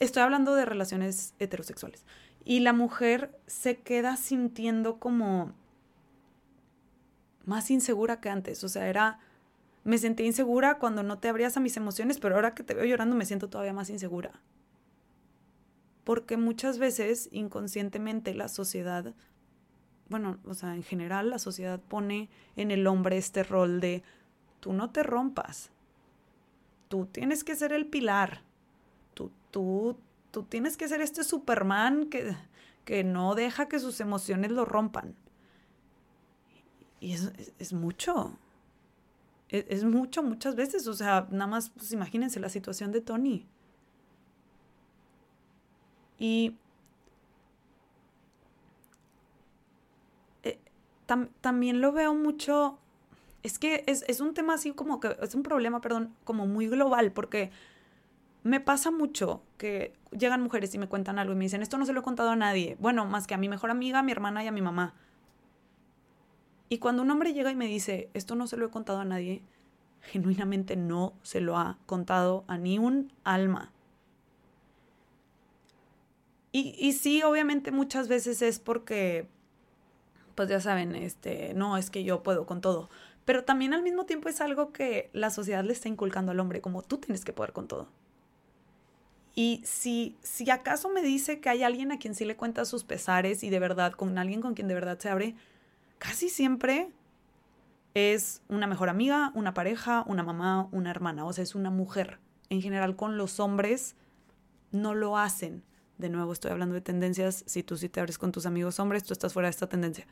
estoy 0.00 0.22
hablando 0.22 0.54
de 0.54 0.66
relaciones 0.66 1.34
heterosexuales, 1.38 2.04
y 2.44 2.60
la 2.60 2.72
mujer 2.72 3.38
se 3.46 3.78
queda 3.78 4.16
sintiendo 4.16 4.98
como 4.98 5.54
más 7.44 7.70
insegura 7.70 8.20
que 8.20 8.30
antes. 8.30 8.62
O 8.64 8.68
sea, 8.68 8.88
era, 8.88 9.18
me 9.84 9.98
sentí 9.98 10.24
insegura 10.24 10.78
cuando 10.78 11.02
no 11.02 11.18
te 11.18 11.28
abrías 11.28 11.56
a 11.56 11.60
mis 11.60 11.76
emociones, 11.76 12.18
pero 12.18 12.34
ahora 12.34 12.54
que 12.54 12.62
te 12.62 12.74
veo 12.74 12.84
llorando 12.84 13.16
me 13.16 13.26
siento 13.26 13.48
todavía 13.48 13.72
más 13.72 13.90
insegura. 13.90 14.40
Porque 16.04 16.36
muchas 16.36 16.78
veces 16.78 17.28
inconscientemente 17.32 18.34
la 18.34 18.48
sociedad, 18.48 19.14
bueno, 20.08 20.38
o 20.44 20.54
sea, 20.54 20.74
en 20.74 20.82
general 20.82 21.30
la 21.30 21.38
sociedad 21.38 21.80
pone 21.80 22.30
en 22.56 22.70
el 22.70 22.86
hombre 22.86 23.16
este 23.16 23.42
rol 23.42 23.80
de, 23.80 24.02
tú 24.60 24.72
no 24.72 24.90
te 24.90 25.02
rompas, 25.02 25.70
tú 26.88 27.06
tienes 27.06 27.44
que 27.44 27.54
ser 27.54 27.72
el 27.72 27.86
pilar, 27.86 28.42
tú, 29.14 29.30
tú, 29.50 29.96
tú 30.30 30.42
tienes 30.42 30.76
que 30.76 30.88
ser 30.88 31.00
este 31.00 31.22
Superman 31.22 32.08
que, 32.10 32.34
que 32.84 33.04
no 33.04 33.34
deja 33.34 33.68
que 33.68 33.78
sus 33.78 34.00
emociones 34.00 34.50
lo 34.50 34.64
rompan. 34.64 35.14
Y 37.00 37.14
es, 37.14 37.32
es, 37.58 37.72
mucho. 37.72 38.36
Es, 39.48 39.64
es, 39.68 39.84
mucho 39.84 40.22
muchas 40.22 40.54
veces. 40.54 40.86
O 40.86 40.94
sea, 40.94 41.26
nada 41.30 41.46
más, 41.46 41.70
pues 41.70 41.92
imagínense 41.92 42.38
la 42.40 42.50
situación 42.50 42.92
de 42.92 43.00
Tony. 43.00 43.46
Y 46.18 46.54
eh, 50.42 50.58
tam, 51.06 51.28
también 51.40 51.80
lo 51.80 51.92
veo 51.92 52.14
mucho. 52.14 52.78
Es 53.42 53.58
que 53.58 53.84
es, 53.86 54.04
es 54.06 54.20
un 54.20 54.34
tema 54.34 54.54
así 54.54 54.72
como 54.72 55.00
que. 55.00 55.16
Es 55.22 55.34
un 55.34 55.42
problema, 55.42 55.80
perdón, 55.80 56.14
como 56.24 56.46
muy 56.46 56.68
global, 56.68 57.12
porque 57.12 57.50
me 58.42 58.60
pasa 58.60 58.90
mucho 58.90 59.42
que 59.58 59.94
llegan 60.12 60.42
mujeres 60.42 60.74
y 60.74 60.78
me 60.78 60.88
cuentan 60.88 61.18
algo 61.18 61.32
y 61.32 61.36
me 61.36 61.44
dicen, 61.44 61.62
esto 61.62 61.78
no 61.78 61.86
se 61.86 61.92
lo 61.92 62.00
he 62.00 62.02
contado 62.02 62.30
a 62.30 62.36
nadie. 62.36 62.76
Bueno, 62.80 63.06
más 63.06 63.26
que 63.26 63.34
a 63.34 63.38
mi 63.38 63.48
mejor 63.48 63.70
amiga, 63.70 64.00
a 64.00 64.02
mi 64.02 64.12
hermana 64.12 64.44
y 64.44 64.46
a 64.46 64.52
mi 64.52 64.62
mamá. 64.62 64.94
Y 66.72 66.78
cuando 66.78 67.02
un 67.02 67.10
hombre 67.10 67.34
llega 67.34 67.50
y 67.50 67.56
me 67.56 67.66
dice, 67.66 68.08
esto 68.14 68.36
no 68.36 68.46
se 68.46 68.56
lo 68.56 68.64
he 68.64 68.70
contado 68.70 69.00
a 69.00 69.04
nadie, 69.04 69.42
genuinamente 70.02 70.76
no 70.76 71.14
se 71.22 71.40
lo 71.40 71.58
ha 71.58 71.78
contado 71.84 72.44
a 72.46 72.58
ni 72.58 72.78
un 72.78 73.12
alma. 73.24 73.72
Y, 76.52 76.76
y 76.78 76.92
sí, 76.92 77.24
obviamente 77.24 77.72
muchas 77.72 78.06
veces 78.06 78.40
es 78.40 78.60
porque, 78.60 79.26
pues 80.36 80.48
ya 80.48 80.60
saben, 80.60 80.94
este, 80.94 81.54
no, 81.54 81.76
es 81.76 81.90
que 81.90 82.04
yo 82.04 82.22
puedo 82.22 82.46
con 82.46 82.60
todo. 82.60 82.88
Pero 83.24 83.44
también 83.44 83.74
al 83.74 83.82
mismo 83.82 84.06
tiempo 84.06 84.28
es 84.28 84.40
algo 84.40 84.72
que 84.72 85.10
la 85.12 85.30
sociedad 85.30 85.64
le 85.64 85.72
está 85.72 85.88
inculcando 85.88 86.30
al 86.30 86.38
hombre, 86.38 86.60
como 86.60 86.82
tú 86.82 86.98
tienes 86.98 87.24
que 87.24 87.32
poder 87.32 87.52
con 87.52 87.66
todo. 87.66 87.88
Y 89.34 89.60
si, 89.64 90.16
si 90.22 90.50
acaso 90.50 90.88
me 90.88 91.02
dice 91.02 91.40
que 91.40 91.48
hay 91.48 91.64
alguien 91.64 91.90
a 91.90 91.98
quien 91.98 92.14
sí 92.14 92.24
le 92.24 92.36
cuenta 92.36 92.64
sus 92.64 92.84
pesares 92.84 93.42
y 93.42 93.50
de 93.50 93.58
verdad, 93.58 93.92
con 93.92 94.18
alguien 94.18 94.40
con 94.40 94.54
quien 94.54 94.68
de 94.68 94.74
verdad 94.74 95.00
se 95.00 95.08
abre, 95.08 95.34
casi 96.00 96.30
siempre 96.30 96.90
es 97.94 98.42
una 98.48 98.66
mejor 98.66 98.88
amiga, 98.88 99.30
una 99.34 99.54
pareja, 99.54 100.02
una 100.06 100.24
mamá, 100.24 100.68
una 100.72 100.90
hermana, 100.90 101.24
o 101.24 101.32
sea, 101.32 101.44
es 101.44 101.54
una 101.54 101.70
mujer. 101.70 102.18
En 102.48 102.62
general 102.62 102.96
con 102.96 103.16
los 103.16 103.38
hombres 103.38 103.94
no 104.72 104.94
lo 104.94 105.18
hacen. 105.18 105.62
De 105.98 106.08
nuevo, 106.08 106.32
estoy 106.32 106.50
hablando 106.50 106.74
de 106.74 106.80
tendencias. 106.80 107.44
Si 107.46 107.62
tú 107.62 107.76
sí 107.76 107.88
te 107.88 108.00
abres 108.00 108.16
con 108.18 108.32
tus 108.32 108.46
amigos 108.46 108.80
hombres, 108.80 109.04
tú 109.04 109.12
estás 109.12 109.34
fuera 109.34 109.48
de 109.48 109.50
esta 109.50 109.68
tendencia. 109.68 110.06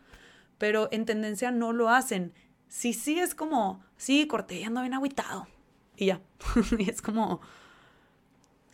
Pero 0.58 0.88
en 0.92 1.06
tendencia 1.06 1.50
no 1.50 1.72
lo 1.72 1.88
hacen. 1.88 2.34
Si 2.68 2.92
sí 2.92 3.18
es 3.18 3.34
como, 3.34 3.82
sí, 3.96 4.26
corté, 4.26 4.64
ando 4.64 4.82
bien 4.82 4.92
agüitado. 4.92 5.48
Y 5.96 6.06
ya. 6.06 6.20
y 6.78 6.90
es 6.90 7.00
como, 7.00 7.40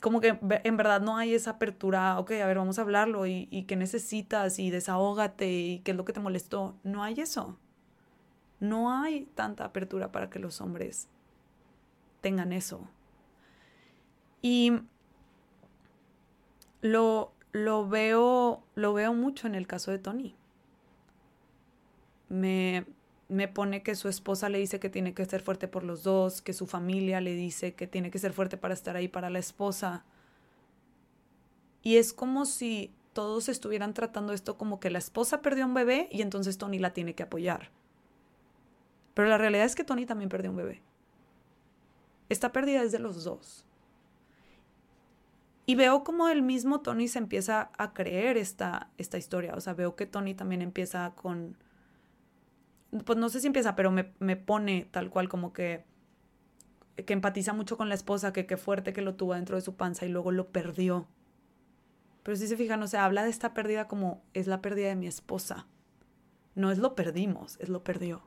como 0.04 0.20
que 0.20 0.38
en 0.42 0.76
verdad 0.76 1.00
no 1.00 1.16
hay 1.16 1.32
esa 1.32 1.52
apertura, 1.52 2.18
ok, 2.18 2.32
a 2.32 2.46
ver, 2.46 2.58
vamos 2.58 2.78
a 2.78 2.82
hablarlo 2.82 3.24
y, 3.24 3.48
y 3.50 3.62
qué 3.62 3.74
necesitas 3.74 4.58
y 4.58 4.68
desahógate 4.68 5.50
y 5.50 5.78
qué 5.78 5.92
es 5.92 5.96
lo 5.96 6.04
que 6.04 6.12
te 6.12 6.20
molestó. 6.20 6.76
No 6.82 7.02
hay 7.02 7.18
eso. 7.22 7.58
No 8.60 8.92
hay 8.92 9.24
tanta 9.34 9.64
apertura 9.64 10.12
para 10.12 10.28
que 10.28 10.38
los 10.38 10.60
hombres 10.60 11.08
tengan 12.20 12.52
eso. 12.52 12.86
Y 14.42 14.72
lo, 16.82 17.32
lo, 17.52 17.88
veo, 17.88 18.62
lo 18.74 18.92
veo 18.92 19.14
mucho 19.14 19.46
en 19.46 19.54
el 19.54 19.66
caso 19.66 19.90
de 19.90 20.00
Tony. 20.00 20.36
Me, 22.28 22.84
me 23.28 23.48
pone 23.48 23.82
que 23.82 23.94
su 23.94 24.08
esposa 24.08 24.48
le 24.48 24.58
dice 24.58 24.80
que 24.80 24.90
tiene 24.90 25.14
que 25.14 25.24
ser 25.24 25.40
fuerte 25.42 25.68
por 25.68 25.82
los 25.82 26.02
dos, 26.02 26.42
que 26.42 26.52
su 26.52 26.66
familia 26.66 27.20
le 27.20 27.34
dice 27.34 27.74
que 27.74 27.86
tiene 27.86 28.10
que 28.10 28.18
ser 28.18 28.32
fuerte 28.32 28.56
para 28.56 28.74
estar 28.74 28.96
ahí 28.96 29.08
para 29.08 29.30
la 29.30 29.38
esposa. 29.38 30.04
Y 31.82 31.96
es 31.96 32.12
como 32.12 32.44
si 32.44 32.94
todos 33.12 33.48
estuvieran 33.48 33.94
tratando 33.94 34.32
esto 34.32 34.58
como 34.58 34.80
que 34.80 34.90
la 34.90 34.98
esposa 34.98 35.40
perdió 35.40 35.64
un 35.64 35.74
bebé 35.74 36.08
y 36.10 36.22
entonces 36.22 36.58
Tony 36.58 36.78
la 36.78 36.92
tiene 36.92 37.14
que 37.14 37.22
apoyar. 37.22 37.70
Pero 39.14 39.28
la 39.28 39.38
realidad 39.38 39.64
es 39.64 39.74
que 39.74 39.84
Tony 39.84 40.06
también 40.06 40.28
perdió 40.28 40.50
un 40.50 40.56
bebé. 40.56 40.82
Esta 42.28 42.52
pérdida 42.52 42.82
es 42.82 42.92
de 42.92 42.98
los 42.98 43.24
dos. 43.24 43.64
Y 45.66 45.76
veo 45.76 46.04
como 46.04 46.28
el 46.28 46.42
mismo 46.42 46.80
Tony 46.80 47.08
se 47.08 47.18
empieza 47.18 47.70
a 47.78 47.94
creer 47.94 48.36
esta, 48.36 48.90
esta 48.98 49.16
historia. 49.16 49.54
O 49.54 49.60
sea, 49.60 49.72
veo 49.72 49.94
que 49.96 50.04
Tony 50.04 50.34
también 50.34 50.60
empieza 50.60 51.12
con 51.14 51.56
pues 53.02 53.18
no 53.18 53.28
sé 53.28 53.40
si 53.40 53.46
empieza, 53.46 53.74
pero 53.74 53.90
me, 53.90 54.12
me 54.20 54.36
pone 54.36 54.86
tal 54.90 55.10
cual 55.10 55.28
como 55.28 55.52
que, 55.52 55.84
que 57.04 57.12
empatiza 57.12 57.52
mucho 57.52 57.76
con 57.76 57.88
la 57.88 57.94
esposa, 57.94 58.32
que 58.32 58.46
qué 58.46 58.56
fuerte 58.56 58.92
que 58.92 59.02
lo 59.02 59.14
tuvo 59.14 59.34
dentro 59.34 59.56
de 59.56 59.62
su 59.62 59.74
panza 59.74 60.06
y 60.06 60.10
luego 60.10 60.30
lo 60.30 60.48
perdió. 60.48 61.06
Pero 62.22 62.36
si 62.36 62.46
se 62.46 62.56
fijan, 62.56 62.82
o 62.82 62.86
sea, 62.86 63.04
habla 63.04 63.24
de 63.24 63.30
esta 63.30 63.52
pérdida 63.52 63.88
como 63.88 64.22
es 64.32 64.46
la 64.46 64.62
pérdida 64.62 64.88
de 64.88 64.96
mi 64.96 65.06
esposa. 65.06 65.66
No 66.54 66.70
es 66.70 66.78
lo 66.78 66.94
perdimos, 66.94 67.58
es 67.60 67.68
lo 67.68 67.82
perdió. 67.82 68.22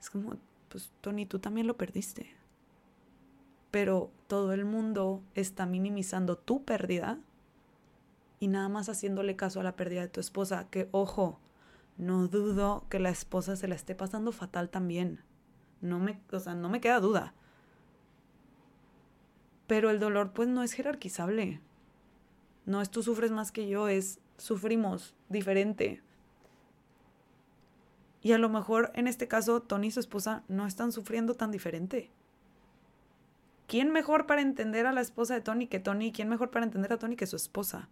Es 0.00 0.10
como, 0.10 0.36
pues 0.68 0.92
Tony, 1.00 1.26
tú 1.26 1.38
también 1.38 1.66
lo 1.66 1.76
perdiste. 1.76 2.34
Pero 3.70 4.10
todo 4.26 4.52
el 4.52 4.64
mundo 4.64 5.22
está 5.34 5.64
minimizando 5.64 6.36
tu 6.36 6.64
pérdida 6.64 7.18
y 8.38 8.48
nada 8.48 8.68
más 8.68 8.88
haciéndole 8.88 9.36
caso 9.36 9.60
a 9.60 9.64
la 9.64 9.76
pérdida 9.76 10.02
de 10.02 10.08
tu 10.08 10.20
esposa, 10.20 10.68
que 10.70 10.88
ojo, 10.92 11.40
no 11.98 12.28
dudo 12.28 12.86
que 12.88 12.98
la 12.98 13.10
esposa 13.10 13.56
se 13.56 13.68
la 13.68 13.74
esté 13.74 13.94
pasando 13.94 14.32
fatal 14.32 14.70
también. 14.70 15.20
No 15.80 15.98
me, 15.98 16.20
o 16.32 16.40
sea, 16.40 16.54
no 16.54 16.68
me 16.68 16.80
queda 16.80 17.00
duda. 17.00 17.34
Pero 19.66 19.90
el 19.90 19.98
dolor 19.98 20.32
pues 20.32 20.48
no 20.48 20.62
es 20.62 20.72
jerarquizable. 20.72 21.60
No 22.64 22.82
es 22.82 22.90
tú 22.90 23.02
sufres 23.02 23.30
más 23.30 23.52
que 23.52 23.68
yo, 23.68 23.88
es 23.88 24.20
sufrimos 24.38 25.14
diferente. 25.28 26.02
Y 28.22 28.32
a 28.32 28.38
lo 28.38 28.48
mejor 28.48 28.90
en 28.94 29.06
este 29.06 29.28
caso 29.28 29.62
Tony 29.62 29.88
y 29.88 29.90
su 29.90 30.00
esposa 30.00 30.42
no 30.48 30.66
están 30.66 30.92
sufriendo 30.92 31.34
tan 31.34 31.50
diferente. 31.50 32.10
¿quién 33.66 33.92
mejor 33.92 34.26
para 34.26 34.42
entender 34.42 34.86
a 34.86 34.92
la 34.92 35.00
esposa 35.00 35.34
de 35.34 35.40
Tony 35.40 35.66
que 35.66 35.80
Tony? 35.80 36.12
¿Quién 36.12 36.28
mejor 36.28 36.50
para 36.50 36.64
entender 36.64 36.92
a 36.92 36.98
Tony 36.98 37.16
que 37.16 37.26
su 37.26 37.36
esposa? 37.36 37.88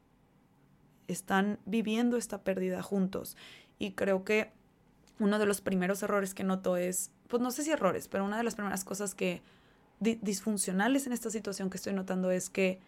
Están 1.09 1.59
viviendo 1.67 2.17
esta 2.17 2.43
pérdida 2.43 2.83
juntos. 2.83 3.37
Y 3.79 3.93
creo 3.93 4.25
que 4.25 4.53
uno 5.19 5.39
de 5.39 5.47
los 5.47 5.61
primeros 5.61 6.03
errores 6.03 6.35
que 6.35 6.45
noto 6.45 6.77
es, 6.77 7.11
pues 7.29 7.43
no 7.43 7.51
sé 7.51 7.63
si 7.63 7.71
errores, 7.71 8.09
pero 8.09 8.25
una 8.25 8.37
de 8.37 8.45
las 8.45 8.55
primeras 8.55 8.85
cosas 8.85 9.15
que 9.15 9.43
disfuncionales 10.01 11.07
en 11.07 11.13
esta 11.13 11.31
situación 11.31 11.71
que 11.71 11.77
estoy 11.77 11.95
notando 11.95 12.31
es 12.31 12.51
que 12.51 12.81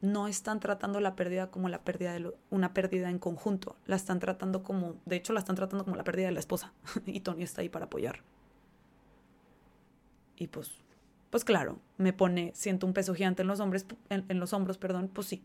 no 0.00 0.28
están 0.28 0.60
tratando 0.60 0.98
la 1.00 1.14
pérdida 1.14 1.50
como 1.50 1.68
la 1.68 1.82
pérdida 1.82 2.14
de 2.14 2.32
una 2.48 2.72
pérdida 2.72 3.10
en 3.10 3.18
conjunto, 3.18 3.76
la 3.86 3.96
están 3.96 4.18
tratando 4.18 4.62
como, 4.62 4.96
de 5.04 5.16
hecho 5.16 5.32
la 5.32 5.40
están 5.40 5.56
tratando 5.56 5.84
como 5.84 5.96
la 5.96 6.04
pérdida 6.04 6.26
de 6.26 6.32
la 6.32 6.40
esposa 6.40 6.72
y 7.06 7.20
Tony 7.20 7.42
está 7.42 7.60
ahí 7.60 7.68
para 7.68 7.84
apoyar. 7.86 8.22
Y 10.36 10.46
pues, 10.46 10.70
pues 11.28 11.44
claro, 11.44 11.78
me 11.98 12.14
pone, 12.14 12.52
siento 12.54 12.86
un 12.86 12.94
peso 12.94 13.14
gigante 13.14 13.42
en 13.42 13.48
los 13.48 13.60
hombres, 13.60 13.84
en 14.08 14.40
los 14.40 14.54
hombros, 14.54 14.78
perdón, 14.78 15.10
pues 15.12 15.26
sí, 15.26 15.42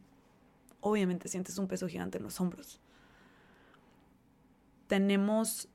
obviamente 0.80 1.28
sientes 1.28 1.58
un 1.58 1.68
peso 1.68 1.88
gigante 1.88 2.18
en 2.18 2.24
los 2.24 2.40
hombros. 2.40 2.80
Tenemos 4.88 5.68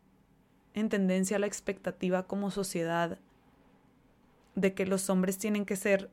en 0.75 0.88
tendencia 0.88 1.38
la 1.38 1.47
expectativa 1.47 2.26
como 2.26 2.50
sociedad 2.50 3.19
de 4.55 4.75
que 4.75 4.87
los 4.87 5.11
hombres 5.11 5.38
tienen 5.38 5.64
que 5.64 5.76
ser 5.76 6.11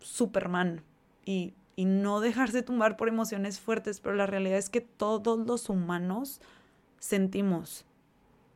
Superman 0.00 0.82
y, 1.24 1.54
y 1.76 1.84
no 1.84 2.20
dejarse 2.20 2.62
tumbar 2.62 2.96
por 2.96 3.08
emociones 3.08 3.60
fuertes, 3.60 4.00
pero 4.00 4.14
la 4.14 4.26
realidad 4.26 4.58
es 4.58 4.70
que 4.70 4.80
todos 4.80 5.38
los 5.46 5.68
humanos 5.68 6.40
sentimos. 6.98 7.84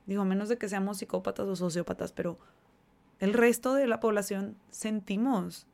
Digo, 0.07 0.25
menos 0.25 0.49
de 0.49 0.59
que 0.59 0.69
seamos 0.69 0.99
psicópatas 0.99 1.47
o 1.47 1.57
sociópatas, 1.57 2.13
pero 2.13 2.39
el 3.21 3.33
resto 3.33 3.75
de 3.75 3.87
la 3.87 4.01
población 4.01 4.57
sentimos. 4.71 5.67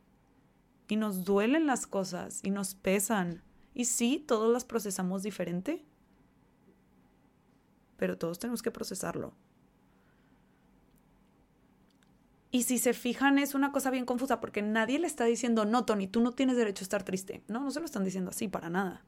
Y 0.87 0.97
nos 0.97 1.23
duelen 1.23 1.67
las 1.67 1.87
cosas 1.87 2.41
y 2.43 2.49
nos 2.49 2.75
pesan. 2.75 3.41
Y 3.73 3.85
sí, 3.85 4.23
todos 4.27 4.51
las 4.51 4.65
procesamos 4.65 5.23
diferente. 5.23 5.85
Pero 8.01 8.17
todos 8.17 8.39
tenemos 8.39 8.63
que 8.63 8.71
procesarlo. 8.71 9.31
Y 12.49 12.63
si 12.63 12.79
se 12.79 12.93
fijan, 12.95 13.37
es 13.37 13.53
una 13.53 13.71
cosa 13.71 13.91
bien 13.91 14.07
confusa 14.07 14.41
porque 14.41 14.63
nadie 14.63 14.97
le 14.97 15.05
está 15.05 15.25
diciendo, 15.25 15.65
no, 15.65 15.85
Tony, 15.85 16.07
tú 16.07 16.19
no 16.19 16.31
tienes 16.31 16.57
derecho 16.57 16.81
a 16.81 16.85
estar 16.85 17.03
triste. 17.03 17.43
No, 17.47 17.59
no 17.59 17.69
se 17.69 17.79
lo 17.79 17.85
están 17.85 18.03
diciendo 18.03 18.31
así, 18.31 18.47
para 18.47 18.71
nada. 18.71 19.03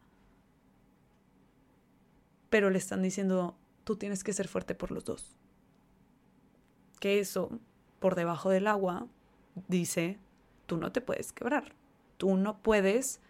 Pero 2.52 2.70
le 2.70 2.78
están 2.78 3.02
diciendo, 3.02 3.58
tú 3.84 3.96
tienes 3.96 4.24
que 4.24 4.32
ser 4.32 4.48
fuerte 4.48 4.76
por 4.76 4.92
los 4.92 5.06
dos. 5.06 5.36
Que 7.00 7.20
eso, 7.20 7.50
por 8.00 8.14
debajo 8.14 8.52
del 8.52 8.68
agua, 8.68 9.08
dice, 9.68 10.20
tú 10.68 10.78
no 10.78 10.92
te 10.92 11.02
puedes 11.02 11.34
quebrar. 11.34 11.74
Tú 12.18 12.36
no 12.38 12.60
puedes 12.60 13.22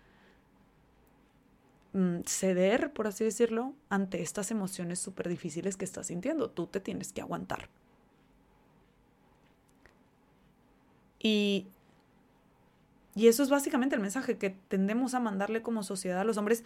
ceder, 2.25 2.91
por 2.91 3.07
así 3.07 3.23
decirlo, 3.23 3.73
ante 3.89 4.21
estas 4.21 4.49
emociones 4.49 4.99
súper 4.99 5.29
difíciles 5.29 5.77
que 5.77 5.85
estás 5.85 6.07
sintiendo. 6.07 6.49
Tú 6.49 6.65
te 6.67 6.79
tienes 6.79 7.13
que 7.13 7.21
aguantar. 7.21 7.69
Y, 11.19 11.67
y 13.15 13.27
eso 13.27 13.43
es 13.43 13.49
básicamente 13.49 13.95
el 13.95 14.01
mensaje 14.01 14.37
que 14.37 14.49
tendemos 14.49 15.13
a 15.13 15.19
mandarle 15.19 15.61
como 15.61 15.83
sociedad 15.83 16.19
a 16.19 16.23
los 16.23 16.37
hombres, 16.37 16.63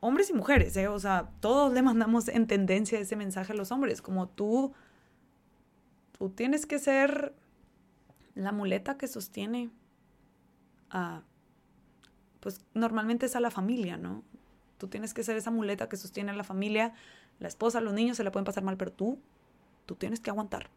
hombres 0.00 0.30
y 0.30 0.34
mujeres, 0.34 0.76
¿eh? 0.76 0.88
o 0.88 0.98
sea, 0.98 1.28
todos 1.40 1.72
le 1.72 1.82
mandamos 1.82 2.28
en 2.28 2.46
tendencia 2.46 2.98
ese 2.98 3.16
mensaje 3.16 3.52
a 3.52 3.56
los 3.56 3.72
hombres, 3.72 4.00
como 4.00 4.28
tú, 4.28 4.72
tú 6.16 6.30
tienes 6.30 6.64
que 6.66 6.78
ser 6.78 7.34
la 8.34 8.52
muleta 8.52 8.96
que 8.96 9.08
sostiene 9.08 9.70
a, 10.90 11.22
pues 12.40 12.60
normalmente 12.72 13.26
es 13.26 13.36
a 13.36 13.40
la 13.40 13.50
familia, 13.50 13.96
¿no? 13.96 14.22
Tú 14.78 14.88
tienes 14.88 15.12
que 15.12 15.22
ser 15.22 15.36
esa 15.36 15.50
muleta 15.50 15.88
que 15.88 15.96
sostiene 15.96 16.30
a 16.30 16.34
la 16.34 16.44
familia, 16.44 16.94
la 17.40 17.48
esposa, 17.48 17.80
los 17.80 17.92
niños 17.92 18.16
se 18.16 18.24
la 18.24 18.32
pueden 18.32 18.44
pasar 18.44 18.62
mal, 18.62 18.76
pero 18.76 18.92
tú, 18.92 19.18
tú 19.86 19.94
tienes 19.94 20.20
que 20.20 20.30
aguantar 20.30 20.70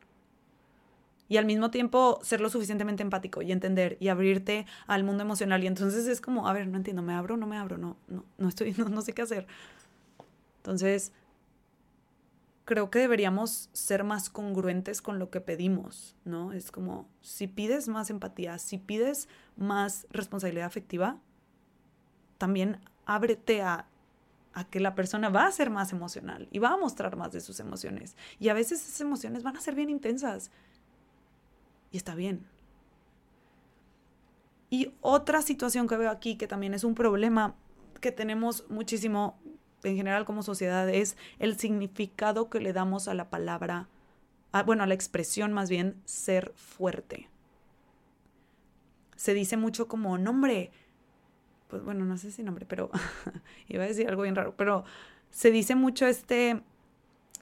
y 1.32 1.38
al 1.38 1.46
mismo 1.46 1.72
tiempo 1.72 2.20
ser 2.24 2.42
lo 2.42 2.50
suficientemente 2.50 3.04
empático 3.04 3.42
y 3.42 3.54
entender 3.54 3.96
y 4.02 4.10
abrirte 4.10 4.66
al 4.86 5.06
mundo 5.06 5.24
emocional. 5.24 5.64
Y 5.64 5.68
entonces 5.68 6.06
es 6.08 6.20
como, 6.20 6.46
a 6.46 6.52
ver, 6.52 6.68
no 6.68 6.76
entiendo, 6.76 7.02
¿me 7.04 7.14
abro 7.14 7.38
no 7.38 7.48
me 7.48 7.56
abro? 7.56 7.78
No, 7.78 7.96
no, 8.10 8.26
no 8.38 8.50
estoy, 8.50 8.74
no, 8.78 8.90
no 8.90 9.02
sé 9.02 9.14
qué 9.14 9.22
hacer. 9.22 9.48
Entonces, 10.58 11.14
creo 12.66 12.92
que 12.92 13.00
deberíamos 13.00 13.70
ser 13.72 14.04
más 14.04 14.30
congruentes 14.30 15.02
con 15.02 15.20
lo 15.20 15.30
que 15.30 15.40
pedimos, 15.40 16.18
¿no? 16.26 16.52
Es 16.52 16.70
como, 16.70 17.08
si 17.22 17.48
pides 17.48 17.88
más 17.88 18.10
empatía, 18.10 18.58
si 18.60 18.78
pides 18.78 19.30
más 19.56 20.08
responsabilidad 20.10 20.66
afectiva, 20.66 21.18
también 22.40 22.82
ábrete 23.06 23.62
a, 23.62 23.88
a 24.54 24.66
que 24.66 24.80
la 24.80 24.96
persona 24.96 25.30
va 25.30 25.46
a 25.46 25.52
ser 25.52 25.70
más 25.70 25.94
emocional 25.94 26.48
y 26.52 26.60
va 26.60 26.70
a 26.70 26.78
mostrar 26.78 27.16
más 27.16 27.32
de 27.32 27.42
sus 27.42 27.60
emociones. 27.60 28.16
Y 28.40 28.50
a 28.50 28.54
veces 28.54 28.82
esas 28.82 29.02
emociones 29.02 29.44
van 29.44 29.56
a 29.58 29.62
ser 29.62 29.76
bien 29.76 29.90
intensas 29.90 30.52
y 31.92 31.98
está 31.98 32.16
bien. 32.16 32.46
Y 34.70 34.94
otra 35.02 35.42
situación 35.42 35.88
que 35.88 35.98
veo 35.98 36.10
aquí, 36.10 36.38
que 36.38 36.48
también 36.48 36.74
es 36.74 36.84
un 36.84 36.96
problema 36.96 37.56
que 38.00 38.12
tenemos 38.12 38.66
muchísimo 38.70 39.38
en 39.84 39.96
general 39.96 40.26
como 40.26 40.44
sociedad, 40.44 40.90
es 40.90 41.18
el 41.40 41.58
significado 41.58 42.50
que 42.50 42.60
le 42.60 42.74
damos 42.74 43.08
a 43.08 43.14
la 43.14 43.30
palabra, 43.30 43.90
bueno, 44.66 44.84
a 44.84 44.88
la 44.88 44.94
expresión 44.94 45.54
más 45.54 45.70
bien, 45.70 46.02
ser 46.06 46.54
fuerte. 46.56 47.30
Se 49.16 49.34
dice 49.34 49.58
mucho 49.58 49.88
como 49.88 50.18
nombre, 50.18 50.72
pues 51.72 51.84
bueno, 51.84 52.04
no 52.04 52.18
sé 52.18 52.32
si 52.32 52.44
nombre, 52.44 52.66
pero 52.68 52.92
iba 53.70 53.84
a 53.84 53.88
decir 53.88 54.08
algo 54.08 54.24
bien 54.24 54.36
raro, 54.36 54.54
pero 54.58 54.84
se 55.30 55.50
dice 55.50 55.74
mucho 55.74 56.06
este, 56.06 56.62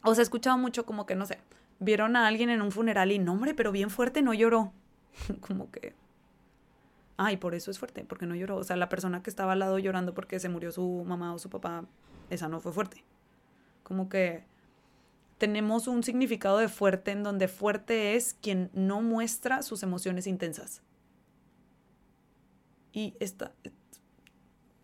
o 0.04 0.14
se 0.14 0.22
ha 0.22 0.24
escuchado 0.24 0.58
mucho 0.58 0.86
como 0.86 1.08
que, 1.08 1.16
no 1.16 1.26
sé, 1.26 1.40
vieron 1.80 2.16
a 2.16 2.28
alguien 2.28 2.52
en 2.52 2.62
un 2.62 2.72
funeral 2.72 3.12
y 3.12 3.18
no, 3.18 3.34
hombre, 3.34 3.56
pero 3.56 3.72
bien 3.72 3.90
fuerte 3.90 4.22
no 4.22 4.34
lloró. 4.34 4.72
Como 5.42 5.72
que. 5.72 5.96
Ay, 7.18 7.38
por 7.38 7.56
eso 7.56 7.72
es 7.72 7.80
fuerte, 7.80 8.06
porque 8.06 8.26
no 8.26 8.36
lloró. 8.36 8.58
O 8.58 8.64
sea, 8.64 8.76
la 8.76 8.88
persona 8.88 9.24
que 9.24 9.30
estaba 9.30 9.54
al 9.54 9.60
lado 9.60 9.78
llorando 9.80 10.14
porque 10.14 10.40
se 10.40 10.48
murió 10.48 10.72
su 10.72 11.04
mamá 11.06 11.34
o 11.34 11.40
su 11.40 11.50
papá, 11.50 11.86
esa 12.30 12.48
no 12.48 12.62
fue 12.62 12.72
fuerte. 12.72 13.04
Como 13.84 14.08
que 14.08 14.44
tenemos 15.38 15.88
un 15.88 16.04
significado 16.04 16.60
de 16.60 16.70
fuerte 16.70 17.12
en 17.12 17.24
donde 17.24 17.48
fuerte 17.48 18.16
es 18.16 18.36
quien 18.42 18.70
no 18.74 19.02
muestra 19.02 19.64
sus 19.64 19.84
emociones 19.84 20.28
intensas. 20.28 20.82
Y 22.94 23.16
está, 23.20 23.52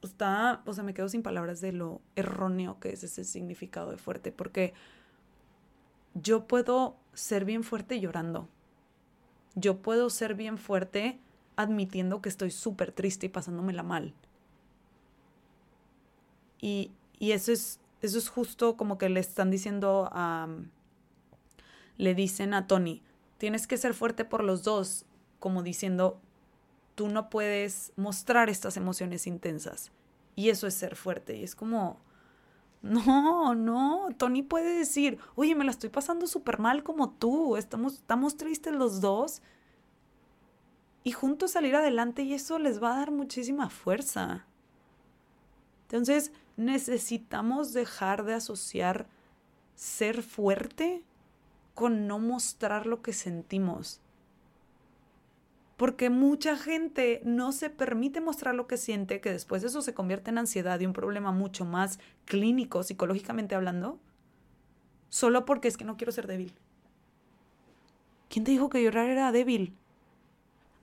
está, 0.06 0.62
o 0.66 0.74
sea, 0.74 0.84
me 0.84 0.94
quedo 0.94 1.10
sin 1.10 1.24
palabras 1.24 1.62
de 1.62 1.72
lo 1.72 2.02
erróneo 2.16 2.80
que 2.80 2.90
es 2.90 3.04
ese 3.04 3.24
significado 3.24 3.92
de 3.92 3.98
fuerte, 3.98 4.32
porque 4.32 4.74
yo 6.14 6.48
puedo 6.48 6.98
ser 7.14 7.46
bien 7.46 7.64
fuerte 7.64 8.00
llorando. 8.00 8.48
Yo 9.56 9.82
puedo 9.82 10.10
ser 10.10 10.36
bien 10.36 10.58
fuerte 10.58 11.20
admitiendo 11.56 12.22
que 12.22 12.30
estoy 12.30 12.52
súper 12.52 12.92
triste 12.92 13.28
y 13.28 13.30
pasándomela 13.30 13.84
mal. 13.84 14.14
Y, 16.60 16.92
y, 17.20 17.32
eso, 17.32 17.52
es, 17.52 17.80
eso 18.02 18.18
es 18.18 18.30
justo 18.30 18.76
como 18.76 18.98
que 18.98 19.10
le 19.10 19.20
están 19.20 19.52
diciendo 19.52 20.10
a... 20.12 20.48
le 21.98 22.16
dicen 22.16 22.54
a 22.54 22.68
Tony, 22.68 23.02
tienes 23.38 23.68
que 23.68 23.78
ser 23.78 23.94
fuerte 23.94 24.26
por 24.26 24.44
los 24.44 24.64
dos, 24.64 25.06
como 25.40 25.64
diciendo, 25.64 26.20
tú 26.96 27.10
no 27.10 27.30
puedes 27.30 27.92
mostrar 27.98 28.50
estas 28.50 28.78
emociones 28.78 29.28
intensas. 29.28 29.92
Y 30.36 30.50
eso 30.50 30.68
es 30.68 30.74
ser 30.74 30.96
fuerte. 30.96 31.38
Y 31.38 31.44
es 31.44 31.56
como, 31.56 32.00
no, 32.82 33.54
no, 33.56 34.10
Tony 34.18 34.42
puede 34.42 34.78
decir, 34.78 35.20
oye, 35.36 35.56
me 35.56 35.66
la 35.66 35.72
estoy 35.72 35.90
pasando 35.90 36.28
súper 36.28 36.60
mal 36.60 36.84
como 36.84 37.12
tú, 37.12 37.58
estamos, 37.58 37.96
estamos 37.96 38.38
tristes 38.38 38.74
los 38.74 39.02
dos. 39.02 39.42
Y 41.04 41.12
juntos 41.12 41.52
salir 41.52 41.76
adelante 41.76 42.24
y 42.24 42.34
eso 42.34 42.58
les 42.58 42.82
va 42.82 42.94
a 42.94 43.00
dar 43.00 43.12
muchísima 43.12 43.70
fuerza. 43.70 44.46
Entonces, 45.84 46.32
necesitamos 46.58 47.74
dejar 47.74 48.24
de 48.26 48.34
asociar 48.34 49.08
ser 49.76 50.24
fuerte 50.24 51.04
con 51.76 52.08
no 52.08 52.18
mostrar 52.18 52.88
lo 52.88 53.02
que 53.02 53.14
sentimos 53.14 54.02
porque 55.78 56.10
mucha 56.10 56.58
gente 56.58 57.22
no 57.26 57.52
se 57.52 57.70
permite 57.70 58.22
mostrar 58.22 58.56
lo 58.56 58.68
que 58.68 58.78
siente, 58.78 59.20
que 59.20 59.32
después 59.32 59.64
eso 59.64 59.82
se 59.82 59.94
convierte 59.94 60.30
en 60.30 60.38
ansiedad 60.38 60.80
y 60.80 60.86
un 60.86 60.94
problema 60.94 61.32
mucho 61.32 61.66
más 61.66 62.00
clínico, 62.26 62.84
psicológicamente 62.84 63.56
hablando, 63.56 64.00
solo 65.10 65.46
porque 65.46 65.68
es 65.68 65.76
que 65.76 65.86
no 65.86 65.98
quiero 65.98 66.14
ser 66.14 66.28
débil. 66.28 66.54
¿Quién 68.30 68.46
te 68.46 68.52
dijo 68.52 68.70
que 68.70 68.82
llorar 68.82 69.10
era 69.10 69.32
débil? 69.32 69.74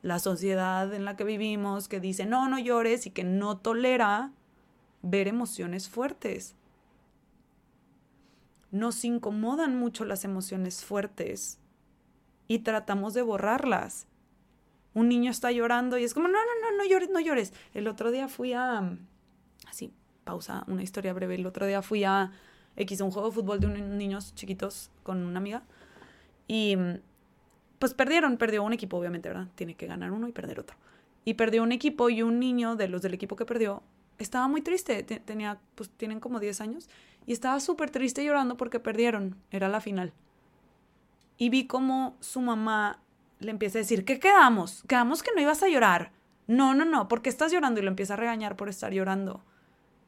La 0.02 0.18
sociedad 0.18 0.92
en 0.92 1.04
la 1.04 1.16
que 1.16 1.24
vivimos 1.24 1.88
que 1.88 2.00
dice 2.00 2.26
no, 2.26 2.48
no 2.48 2.58
llores 2.58 3.06
y 3.06 3.10
que 3.10 3.24
no 3.24 3.58
tolera 3.58 4.32
ver 5.00 5.26
emociones 5.26 5.88
fuertes. 5.88 6.54
Nos 8.70 9.04
incomodan 9.04 9.76
mucho 9.76 10.04
las 10.04 10.24
emociones 10.24 10.84
fuertes 10.84 11.58
y 12.48 12.60
tratamos 12.60 13.14
de 13.14 13.22
borrarlas 13.22 14.06
Un 14.94 15.08
niño 15.08 15.30
está 15.30 15.50
llorando 15.52 15.98
y 15.98 16.04
es 16.04 16.14
como, 16.14 16.28
no, 16.28 16.34
no, 16.34 16.70
no, 16.70 16.76
no 16.76 16.84
llores, 16.84 17.10
no 17.10 17.20
llores. 17.20 17.52
El 17.74 17.88
otro 17.88 18.10
día 18.10 18.28
fui 18.28 18.52
a, 18.52 18.96
así, 19.66 19.92
pausa, 20.24 20.64
una 20.66 20.82
historia 20.82 21.12
breve. 21.12 21.36
El 21.36 21.46
otro 21.46 21.66
día 21.66 21.82
fui 21.82 22.04
a 22.04 22.30
X, 22.76 23.00
un 23.00 23.10
juego 23.10 23.28
de 23.28 23.34
fútbol 23.34 23.60
de 23.60 23.66
unos 23.66 23.80
niños 23.80 24.34
chiquitos 24.34 24.90
con 25.02 25.24
una 25.24 25.38
amiga 25.38 25.62
y 26.46 26.76
pues 27.78 27.94
perdieron, 27.94 28.36
perdió 28.36 28.62
un 28.62 28.72
equipo, 28.72 28.96
obviamente, 28.96 29.28
¿verdad? 29.28 29.48
Tiene 29.54 29.74
que 29.74 29.86
ganar 29.86 30.12
uno 30.12 30.28
y 30.28 30.32
perder 30.32 30.60
otro. 30.60 30.76
Y 31.24 31.34
perdió 31.34 31.62
un 31.62 31.72
equipo 31.72 32.10
y 32.10 32.22
un 32.22 32.38
niño 32.38 32.76
de 32.76 32.88
los 32.88 33.02
del 33.02 33.14
equipo 33.14 33.36
que 33.36 33.44
perdió 33.44 33.82
estaba 34.18 34.48
muy 34.48 34.62
triste, 34.62 35.02
tenía, 35.02 35.58
pues 35.74 35.90
tienen 35.90 36.20
como 36.20 36.38
10 36.38 36.60
años, 36.60 36.88
y 37.26 37.32
estaba 37.32 37.58
súper 37.60 37.90
triste 37.90 38.24
llorando 38.24 38.56
porque 38.56 38.80
perdieron, 38.80 39.36
era 39.50 39.68
la 39.68 39.80
final. 39.80 40.12
Y 41.38 41.48
vi 41.48 41.66
como 41.66 42.16
su 42.20 42.40
mamá 42.40 43.01
le 43.42 43.50
empieza 43.50 43.78
a 43.78 43.80
decir, 43.80 44.04
¿qué 44.04 44.18
quedamos? 44.18 44.84
Quedamos 44.88 45.22
que 45.22 45.30
no 45.34 45.40
ibas 45.40 45.62
a 45.62 45.68
llorar. 45.68 46.12
No, 46.46 46.74
no, 46.74 46.84
no, 46.84 47.08
porque 47.08 47.28
estás 47.28 47.52
llorando 47.52 47.80
y 47.80 47.82
lo 47.82 47.90
empieza 47.90 48.14
a 48.14 48.16
regañar 48.16 48.56
por 48.56 48.68
estar 48.68 48.92
llorando. 48.92 49.44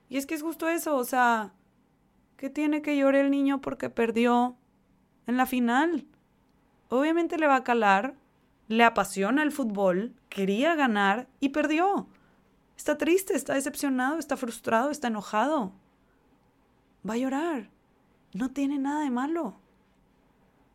Y 0.09 0.17
es 0.17 0.27
que 0.27 0.35
es 0.35 0.43
justo 0.43 0.69
eso, 0.69 0.97
o 0.97 1.05
sea, 1.05 1.53
¿qué 2.37 2.51
tiene 2.51 2.83
que 2.83 2.97
llorar 2.97 3.25
el 3.25 3.31
niño 3.31 3.61
porque 3.61 3.91
perdió 3.91 4.57
en 5.27 5.37
la 5.37 5.47
final? 5.47 6.07
Obviamente 6.89 7.39
le 7.39 7.47
va 7.47 7.57
a 7.57 7.65
calar, 7.65 8.15
le 8.69 8.85
apasiona 8.85 9.43
el 9.43 9.53
fútbol, 9.53 10.15
quería 10.29 10.75
ganar 10.75 11.29
y 11.41 11.51
perdió. 11.51 12.07
Está 12.77 12.99
triste, 12.99 13.35
está 13.35 13.55
decepcionado, 13.55 14.19
está 14.19 14.37
frustrado, 14.37 14.91
está 14.91 15.09
enojado. 15.09 15.73
Va 17.09 17.15
a 17.15 17.19
llorar. 17.19 17.71
No 18.33 18.51
tiene 18.51 18.79
nada 18.79 19.03
de 19.03 19.11
malo. 19.11 19.57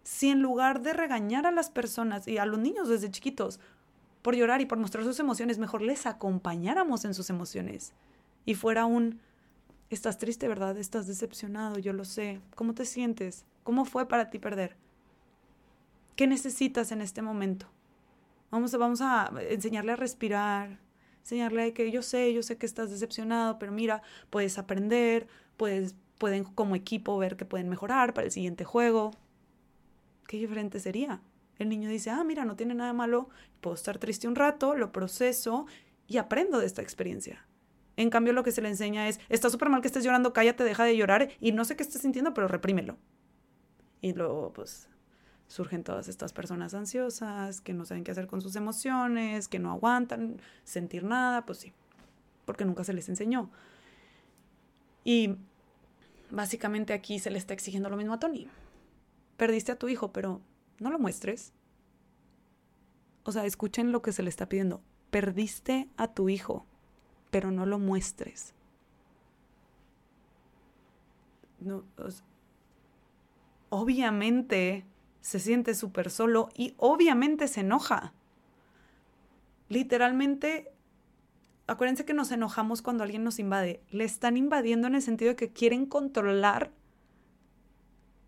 Si 0.09 0.29
en 0.29 0.41
lugar 0.41 0.81
de 0.81 0.93
regañar 0.93 1.45
a 1.45 1.51
las 1.51 1.69
personas 1.69 2.27
y 2.27 2.39
a 2.39 2.45
los 2.47 2.57
niños 2.57 2.89
desde 2.89 3.11
chiquitos 3.11 3.59
por 4.23 4.35
llorar 4.35 4.59
y 4.59 4.65
por 4.65 4.79
mostrar 4.79 5.03
sus 5.03 5.19
emociones, 5.19 5.59
mejor 5.59 5.83
les 5.83 6.07
acompañáramos 6.07 7.05
en 7.05 7.13
sus 7.13 7.29
emociones 7.29 7.93
y 8.43 8.55
fuera 8.55 8.87
un, 8.87 9.19
estás 9.91 10.17
triste, 10.17 10.47
¿verdad? 10.47 10.75
Estás 10.79 11.05
decepcionado, 11.05 11.77
yo 11.77 11.93
lo 11.93 12.05
sé. 12.05 12.41
¿Cómo 12.55 12.73
te 12.73 12.85
sientes? 12.85 13.45
¿Cómo 13.61 13.85
fue 13.85 14.07
para 14.07 14.31
ti 14.31 14.39
perder? 14.39 14.77
¿Qué 16.15 16.25
necesitas 16.25 16.91
en 16.91 17.01
este 17.01 17.21
momento? 17.21 17.67
Vamos 18.49 18.73
a, 18.73 18.77
vamos 18.79 19.01
a 19.01 19.31
enseñarle 19.51 19.91
a 19.91 19.95
respirar, 19.95 20.79
enseñarle 21.19 21.71
que 21.71 21.91
yo 21.91 22.01
sé, 22.01 22.33
yo 22.33 22.41
sé 22.41 22.57
que 22.57 22.65
estás 22.65 22.89
decepcionado, 22.89 23.59
pero 23.59 23.71
mira, 23.71 24.01
puedes 24.31 24.57
aprender, 24.57 25.27
puedes, 25.55 25.93
pueden 26.17 26.45
como 26.45 26.75
equipo 26.75 27.15
ver 27.19 27.37
que 27.37 27.45
pueden 27.45 27.69
mejorar 27.69 28.15
para 28.15 28.25
el 28.25 28.31
siguiente 28.31 28.65
juego. 28.65 29.11
¿Qué 30.29 30.37
diferente 30.37 30.79
sería? 30.79 31.23
El 31.57 31.69
niño 31.69 31.89
dice, 31.89 32.11
ah, 32.11 32.23
mira, 32.23 32.45
no 32.45 32.55
tiene 32.55 32.75
nada 32.75 32.93
malo, 32.93 33.29
puedo 33.61 33.73
estar 33.73 33.97
triste 33.97 34.27
un 34.27 34.35
rato, 34.35 34.75
lo 34.75 34.91
proceso 34.91 35.65
y 36.05 36.17
aprendo 36.17 36.59
de 36.59 36.67
esta 36.67 36.83
experiencia. 36.83 37.47
En 37.97 38.11
cambio, 38.11 38.31
lo 38.33 38.43
que 38.43 38.51
se 38.51 38.61
le 38.61 38.69
enseña 38.69 39.07
es, 39.07 39.19
está 39.29 39.49
súper 39.49 39.69
mal 39.69 39.81
que 39.81 39.87
estés 39.87 40.03
llorando, 40.03 40.31
cállate, 40.31 40.63
deja 40.63 40.83
de 40.83 40.95
llorar 40.95 41.29
y 41.39 41.51
no 41.51 41.65
sé 41.65 41.75
qué 41.75 41.81
estés 41.81 42.03
sintiendo, 42.03 42.35
pero 42.35 42.47
reprímelo. 42.47 42.95
Y 44.01 44.13
luego, 44.13 44.53
pues, 44.53 44.87
surgen 45.47 45.83
todas 45.83 46.07
estas 46.07 46.31
personas 46.31 46.75
ansiosas, 46.75 47.59
que 47.59 47.73
no 47.73 47.83
saben 47.85 48.03
qué 48.03 48.11
hacer 48.11 48.27
con 48.27 48.39
sus 48.39 48.55
emociones, 48.55 49.47
que 49.47 49.57
no 49.57 49.71
aguantan 49.71 50.39
sentir 50.63 51.05
nada, 51.05 51.43
pues 51.47 51.57
sí, 51.57 51.73
porque 52.45 52.65
nunca 52.65 52.83
se 52.83 52.93
les 52.93 53.09
enseñó. 53.09 53.49
Y 55.03 55.37
básicamente 56.29 56.93
aquí 56.93 57.17
se 57.17 57.31
le 57.31 57.39
está 57.39 57.55
exigiendo 57.55 57.89
lo 57.89 57.97
mismo 57.97 58.13
a 58.13 58.19
Tony. 58.19 58.47
Perdiste 59.39 59.71
a 59.71 59.79
tu 59.79 59.87
hijo, 59.87 60.11
pero 60.11 60.41
no 60.79 60.91
lo 60.91 60.99
muestres. 60.99 61.53
O 63.23 63.31
sea, 63.31 63.45
escuchen 63.45 63.93
lo 63.93 64.01
que 64.01 64.11
se 64.11 64.21
le 64.21 64.29
está 64.29 64.49
pidiendo. 64.49 64.81
Perdiste 65.11 65.87
a 65.95 66.09
tu 66.09 66.27
hijo, 66.27 66.65
pero 67.31 67.49
no 67.49 67.65
lo 67.65 67.79
muestres. 67.79 68.53
Obviamente 73.69 74.85
se 75.21 75.39
siente 75.39 75.73
súper 75.73 76.09
solo 76.09 76.49
y 76.53 76.73
obviamente 76.75 77.47
se 77.47 77.61
enoja. 77.61 78.11
Literalmente, 79.69 80.69
acuérdense 81.65 82.03
que 82.03 82.13
nos 82.13 82.33
enojamos 82.33 82.81
cuando 82.81 83.05
alguien 83.05 83.23
nos 83.23 83.39
invade. 83.39 83.81
Le 83.89 84.03
están 84.03 84.35
invadiendo 84.35 84.87
en 84.87 84.95
el 84.95 85.01
sentido 85.01 85.29
de 85.29 85.35
que 85.37 85.53
quieren 85.53 85.85
controlar 85.85 86.73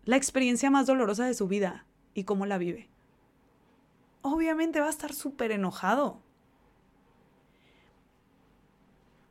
la 0.04 0.16
experiencia 0.16 0.70
más 0.70 0.86
dolorosa 0.86 1.24
de 1.26 1.34
su 1.34 1.48
vida 1.48 1.86
y 2.14 2.24
cómo 2.24 2.46
la 2.46 2.58
vive. 2.58 2.88
Obviamente 4.22 4.80
va 4.80 4.86
a 4.86 4.90
estar 4.90 5.12
súper 5.12 5.50
enojado. 5.52 6.20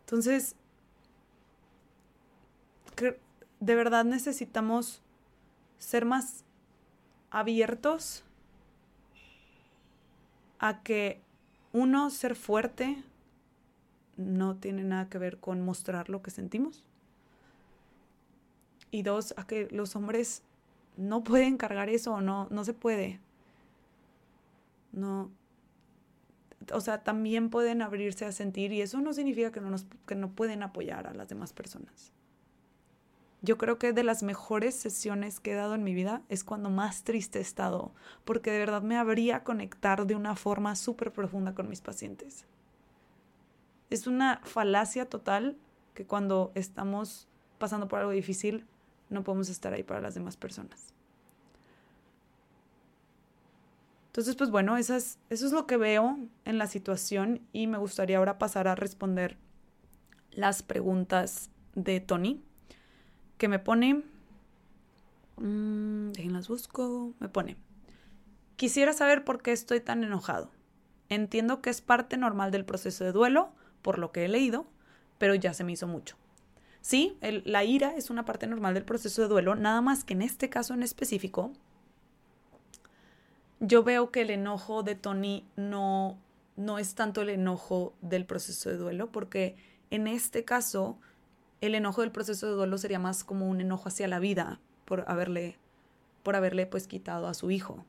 Entonces, 0.01 0.55
de 3.59 3.75
verdad 3.75 4.03
necesitamos 4.03 5.01
ser 5.77 6.05
más 6.05 6.43
abiertos 7.29 8.23
a 10.59 10.83
que 10.83 11.21
uno, 11.73 12.09
ser 12.09 12.35
fuerte, 12.35 13.03
no 14.17 14.57
tiene 14.57 14.83
nada 14.83 15.09
que 15.09 15.17
ver 15.17 15.39
con 15.39 15.61
mostrar 15.61 16.09
lo 16.09 16.21
que 16.21 16.31
sentimos. 16.31 16.83
Y 18.91 19.03
dos, 19.03 19.33
a 19.37 19.47
que 19.47 19.69
los 19.71 19.95
hombres 19.95 20.43
no 20.97 21.23
pueden 21.23 21.57
cargar 21.57 21.89
eso, 21.89 22.21
no, 22.21 22.47
no 22.49 22.63
se 22.63 22.73
puede. 22.73 23.19
No. 24.91 25.31
O 26.73 26.81
sea, 26.81 27.03
también 27.03 27.49
pueden 27.49 27.81
abrirse 27.81 28.25
a 28.25 28.31
sentir 28.31 28.71
y 28.71 28.81
eso 28.81 29.01
no 29.01 29.13
significa 29.13 29.51
que 29.51 29.61
no, 29.61 29.69
nos, 29.69 29.87
que 30.05 30.15
no 30.15 30.31
pueden 30.31 30.63
apoyar 30.63 31.07
a 31.07 31.13
las 31.13 31.27
demás 31.27 31.53
personas. 31.53 32.11
Yo 33.43 33.57
creo 33.57 33.79
que 33.79 33.91
de 33.91 34.03
las 34.03 34.21
mejores 34.21 34.75
sesiones 34.75 35.39
que 35.39 35.53
he 35.53 35.55
dado 35.55 35.73
en 35.73 35.83
mi 35.83 35.95
vida 35.95 36.21
es 36.29 36.43
cuando 36.43 36.69
más 36.69 37.03
triste 37.03 37.39
he 37.39 37.41
estado, 37.41 37.91
porque 38.23 38.51
de 38.51 38.59
verdad 38.59 38.83
me 38.83 38.97
habría 38.97 39.43
conectar 39.43 40.05
de 40.05 40.13
una 40.13 40.35
forma 40.35 40.75
súper 40.75 41.11
profunda 41.11 41.55
con 41.55 41.67
mis 41.67 41.81
pacientes. 41.81 42.45
Es 43.89 44.05
una 44.05 44.41
falacia 44.43 45.09
total 45.09 45.57
que 45.95 46.05
cuando 46.05 46.51
estamos 46.53 47.27
pasando 47.57 47.87
por 47.87 47.99
algo 47.99 48.11
difícil 48.11 48.67
no 49.11 49.23
podemos 49.23 49.49
estar 49.49 49.73
ahí 49.73 49.83
para 49.83 50.01
las 50.01 50.15
demás 50.15 50.37
personas. 50.37 50.93
Entonces, 54.07 54.35
pues 54.35 54.49
bueno, 54.49 54.75
eso 54.75 54.95
es, 54.95 55.51
lo 55.53 55.65
que 55.65 55.77
veo 55.77 56.19
en 56.43 56.57
la 56.57 56.67
situación 56.67 57.39
y 57.53 57.67
me 57.67 57.77
gustaría 57.77 58.17
ahora 58.17 58.37
pasar 58.37 58.67
a 58.67 58.75
responder 58.75 59.37
las 60.31 60.63
preguntas 60.63 61.49
de 61.75 62.01
Tony 62.01 62.41
que 63.37 63.47
me 63.47 63.57
pone, 63.57 64.03
mmm, 65.37 66.11
las 66.29 66.49
busco, 66.49 67.13
me 67.19 67.29
pone, 67.29 67.55
quisiera 68.57 68.91
saber 68.91 69.23
por 69.23 69.41
qué 69.41 69.53
estoy 69.53 69.79
tan 69.79 70.03
enojado. 70.03 70.51
Entiendo 71.07 71.61
que 71.61 71.69
es 71.69 71.81
parte 71.81 72.17
normal 72.17 72.51
del 72.51 72.65
proceso 72.65 73.05
de 73.05 73.13
duelo, 73.13 73.53
por 73.81 73.97
lo 73.97 74.11
que 74.11 74.25
he 74.25 74.27
leído, 74.27 74.65
pero 75.19 75.35
ya 75.35 75.53
se 75.53 75.63
me 75.63 75.71
hizo 75.71 75.87
mucho. 75.87 76.17
Sí, 76.81 77.17
la 77.21 77.63
ira 77.63 77.95
es 77.95 78.09
una 78.09 78.25
parte 78.25 78.47
normal 78.47 78.73
del 78.73 78.83
proceso 78.83 79.21
de 79.21 79.27
duelo, 79.27 79.55
nada 79.55 79.81
más 79.81 80.03
que 80.03 80.13
en 80.13 80.23
este 80.23 80.49
caso 80.49 80.73
en 80.73 80.81
específico, 80.81 81.51
yo 83.59 83.83
veo 83.83 84.09
que 84.09 84.21
el 84.21 84.31
enojo 84.31 84.81
de 84.81 84.95
Tony 84.95 85.45
no, 85.55 86.17
no 86.57 86.79
es 86.79 86.95
tanto 86.95 87.21
el 87.21 87.29
enojo 87.29 87.93
del 88.01 88.25
proceso 88.25 88.69
de 88.69 88.77
duelo, 88.77 89.11
porque 89.11 89.55
en 89.91 90.07
este 90.07 90.43
caso 90.43 90.97
el 91.61 91.75
enojo 91.75 92.01
del 92.01 92.11
proceso 92.11 92.47
de 92.47 92.53
duelo 92.53 92.79
sería 92.79 92.97
más 92.97 93.23
como 93.23 93.47
un 93.47 93.61
enojo 93.61 93.87
hacia 93.87 94.07
la 94.07 94.19
vida 94.19 94.59
por 94.85 95.05
haberle, 95.07 95.59
por 96.23 96.35
haberle 96.35 96.65
pues 96.65 96.87
quitado 96.87 97.27
a 97.27 97.35
su 97.35 97.51
hijo. 97.51 97.85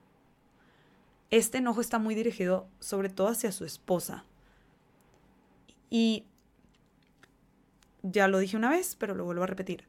Este 1.30 1.58
enojo 1.58 1.80
está 1.80 1.98
muy 1.98 2.14
dirigido 2.14 2.68
sobre 2.78 3.08
todo 3.08 3.28
hacia 3.28 3.50
su 3.52 3.64
esposa. 3.64 4.24
Y 5.88 6.26
ya 8.02 8.28
lo 8.28 8.38
dije 8.38 8.56
una 8.56 8.70
vez, 8.70 8.96
pero 8.96 9.14
lo 9.14 9.24
vuelvo 9.24 9.44
a 9.44 9.46
repetir. 9.46 9.84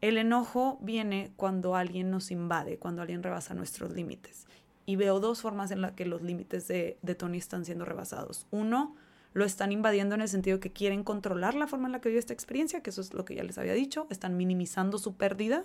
El 0.00 0.18
enojo 0.18 0.78
viene 0.80 1.32
cuando 1.36 1.76
alguien 1.76 2.10
nos 2.10 2.30
invade, 2.30 2.78
cuando 2.78 3.02
alguien 3.02 3.22
rebasa 3.22 3.54
nuestros 3.54 3.92
límites. 3.92 4.46
Y 4.84 4.96
veo 4.96 5.20
dos 5.20 5.42
formas 5.42 5.70
en 5.70 5.80
las 5.80 5.92
que 5.92 6.06
los 6.06 6.22
límites 6.22 6.66
de, 6.66 6.98
Tony 7.16 7.38
están 7.38 7.64
siendo 7.64 7.84
rebasados. 7.84 8.46
Uno, 8.50 8.96
lo 9.32 9.44
están 9.44 9.70
invadiendo 9.70 10.14
en 10.16 10.20
el 10.20 10.28
sentido 10.28 10.60
que 10.60 10.72
quieren 10.72 11.04
controlar 11.04 11.54
la 11.54 11.68
forma 11.68 11.86
en 11.86 11.92
la 11.92 12.00
que 12.00 12.08
vive 12.08 12.18
esta 12.18 12.32
experiencia, 12.32 12.82
que 12.82 12.90
eso 12.90 13.00
es 13.00 13.14
lo 13.14 13.24
que 13.24 13.36
ya 13.36 13.44
les 13.44 13.58
había 13.58 13.74
dicho, 13.74 14.06
están 14.10 14.36
minimizando 14.36 14.98
su 14.98 15.14
pérdida. 15.14 15.64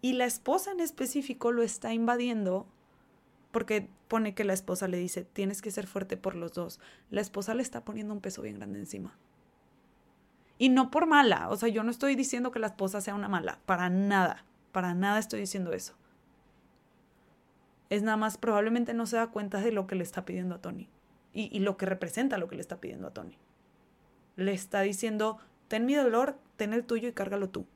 Y 0.00 0.12
la 0.12 0.24
esposa 0.24 0.70
en 0.70 0.80
específico 0.80 1.50
lo 1.50 1.62
está 1.62 1.92
invadiendo 1.92 2.66
porque 3.50 3.88
pone 4.06 4.34
que 4.34 4.44
la 4.44 4.52
esposa 4.52 4.86
le 4.86 4.98
dice, 4.98 5.24
tienes 5.24 5.62
que 5.62 5.72
ser 5.72 5.88
fuerte 5.88 6.16
por 6.16 6.36
los 6.36 6.52
dos. 6.52 6.78
La 7.10 7.20
esposa 7.20 7.54
le 7.54 7.62
está 7.62 7.84
poniendo 7.84 8.14
un 8.14 8.20
peso 8.20 8.42
bien 8.42 8.56
grande 8.56 8.78
encima. 8.78 9.16
Y 10.58 10.70
no 10.70 10.90
por 10.90 11.06
mala, 11.06 11.48
o 11.50 11.56
sea, 11.56 11.68
yo 11.68 11.82
no 11.82 11.90
estoy 11.90 12.14
diciendo 12.14 12.50
que 12.50 12.58
la 12.58 12.68
esposa 12.68 13.00
sea 13.00 13.14
una 13.14 13.28
mala, 13.28 13.60
para 13.66 13.90
nada, 13.90 14.44
para 14.72 14.94
nada 14.94 15.18
estoy 15.18 15.40
diciendo 15.40 15.72
eso. 15.72 15.94
es 17.90 18.02
nada 18.02 18.16
más 18.16 18.36
probablemente 18.38 18.94
no 18.94 19.06
se 19.06 19.16
da 19.16 19.28
cuenta 19.28 19.60
de 19.60 19.70
lo 19.70 19.86
que 19.86 19.94
le 19.94 20.02
está 20.02 20.24
pidiendo 20.24 20.56
a 20.56 20.60
Tony 20.60 20.88
y, 21.36 21.58
lo 21.60 21.76
que 21.76 21.84
representa 21.84 22.38
lo 22.38 22.48
que 22.48 22.56
le 22.56 22.62
está 22.62 22.80
pidiendo 22.80 23.08
a 23.08 23.12
Tony. 23.12 23.36
Le 24.36 24.54
está 24.54 24.80
diciendo, 24.80 25.38
ten 25.68 25.84
mi 25.84 25.94
dolor, 25.94 26.38
ten 26.56 26.72
el 26.72 26.84
tuyo 26.84 27.08
y 27.08 27.12
cárgalo 27.12 27.50
tú. 27.50 27.66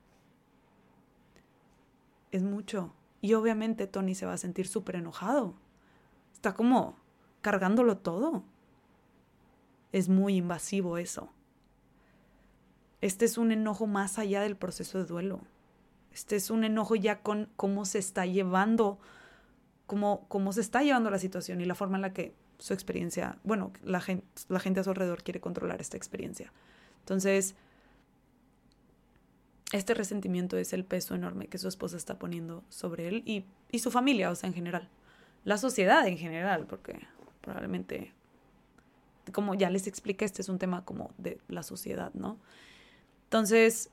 Es 2.30 2.42
mucho. 2.42 2.94
Y 3.20 3.34
obviamente 3.34 3.86
Tony 3.86 4.14
se 4.14 4.24
va 4.24 4.32
a 4.32 4.38
sentir 4.38 4.66
súper 4.66 4.96
enojado. 4.96 5.54
Está 6.32 6.54
como 6.54 6.96
cargándolo 7.42 7.98
todo. 7.98 8.44
Es 9.92 10.08
muy 10.08 10.36
invasivo 10.36 10.96
eso. 10.96 11.30
Este 13.00 13.24
es 13.24 13.38
un 13.38 13.52
enojo 13.52 13.86
más 13.86 14.18
allá 14.18 14.42
del 14.42 14.56
proceso 14.56 14.98
de 14.98 15.04
duelo. 15.04 15.40
Este 16.12 16.36
es 16.36 16.50
un 16.50 16.64
enojo 16.64 16.96
ya 16.96 17.20
con 17.20 17.48
cómo 17.56 17.84
se 17.84 17.98
está 17.98 18.26
llevando, 18.26 18.98
cómo, 19.86 20.26
cómo 20.28 20.52
se 20.52 20.60
está 20.60 20.82
llevando 20.82 21.10
la 21.10 21.18
situación 21.18 21.60
y 21.60 21.64
la 21.64 21.74
forma 21.74 21.96
en 21.96 22.02
la 22.02 22.12
que 22.12 22.34
su 22.58 22.74
experiencia, 22.74 23.38
bueno, 23.42 23.72
la 23.82 24.00
gente, 24.00 24.26
la 24.48 24.60
gente 24.60 24.80
a 24.80 24.84
su 24.84 24.90
alrededor 24.90 25.22
quiere 25.22 25.40
controlar 25.40 25.80
esta 25.80 25.96
experiencia. 25.96 26.52
Entonces, 27.00 27.54
este 29.72 29.94
resentimiento 29.94 30.58
es 30.58 30.72
el 30.72 30.84
peso 30.84 31.14
enorme 31.14 31.46
que 31.46 31.58
su 31.58 31.68
esposa 31.68 31.96
está 31.96 32.18
poniendo 32.18 32.64
sobre 32.68 33.08
él 33.08 33.22
y, 33.24 33.44
y 33.70 33.78
su 33.78 33.90
familia, 33.90 34.30
o 34.30 34.34
sea, 34.34 34.48
en 34.48 34.54
general. 34.54 34.88
La 35.44 35.56
sociedad 35.56 36.06
en 36.06 36.18
general, 36.18 36.66
porque 36.66 37.00
probablemente, 37.40 38.12
como 39.32 39.54
ya 39.54 39.70
les 39.70 39.86
expliqué, 39.86 40.24
este 40.24 40.42
es 40.42 40.48
un 40.48 40.58
tema 40.58 40.84
como 40.84 41.12
de 41.16 41.38
la 41.48 41.62
sociedad, 41.62 42.12
¿no? 42.14 42.36
Entonces, 43.30 43.90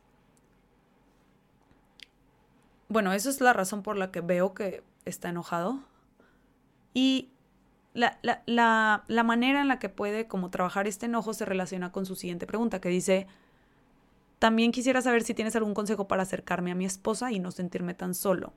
bueno, 2.89 3.13
esa 3.13 3.29
es 3.29 3.39
la 3.39 3.53
razón 3.53 3.83
por 3.83 3.95
la 3.95 4.09
que 4.09 4.21
veo 4.21 4.55
que 4.55 4.81
está 5.05 5.29
enojado. 5.29 5.79
Y 6.95 7.29
la, 7.93 8.17
la, 8.23 8.41
la, 8.47 9.03
la, 9.07 9.23
manera 9.23 9.61
en 9.61 9.67
la 9.67 9.77
que 9.77 9.89
puede 9.89 10.25
como 10.27 10.49
trabajar 10.49 10.87
este 10.87 11.05
enojo 11.05 11.35
se 11.35 11.45
relaciona 11.45 11.91
con 11.91 12.07
su 12.07 12.15
siguiente 12.15 12.47
pregunta, 12.47 12.81
que 12.81 12.89
dice, 12.89 13.27
también 14.39 14.71
quisiera 14.71 15.03
saber 15.03 15.21
si 15.21 15.35
tienes 15.35 15.55
algún 15.55 15.75
consejo 15.75 16.07
para 16.07 16.23
acercarme 16.23 16.71
a 16.71 16.75
mi 16.75 16.85
esposa 16.85 17.31
y 17.31 17.37
no 17.37 17.51
sentirme 17.51 17.93
tan 17.93 18.15
solo. 18.15 18.53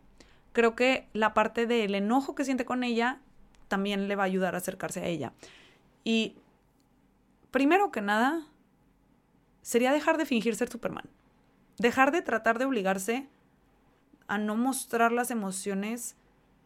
Creo 0.54 0.74
que 0.74 1.08
la 1.12 1.34
parte 1.34 1.66
del 1.66 1.94
enojo 1.94 2.34
que 2.34 2.46
siente 2.46 2.64
con 2.64 2.84
ella 2.84 3.20
también 3.68 4.08
le 4.08 4.16
va 4.16 4.22
a 4.22 4.26
ayudar 4.26 4.54
a 4.54 4.58
acercarse 4.58 5.00
a 5.00 5.06
ella. 5.06 5.34
Y 6.04 6.36
primero 7.50 7.90
que 7.90 8.00
nada, 8.00 8.46
sería 9.62 9.92
dejar 9.92 10.18
de 10.18 10.26
fingir 10.26 10.56
ser 10.56 10.68
Superman. 10.68 11.08
Dejar 11.78 12.12
de 12.12 12.22
tratar 12.22 12.58
de 12.58 12.64
obligarse 12.64 13.28
a 14.26 14.38
no 14.38 14.56
mostrar 14.56 15.12
las 15.12 15.30
emociones 15.30 16.16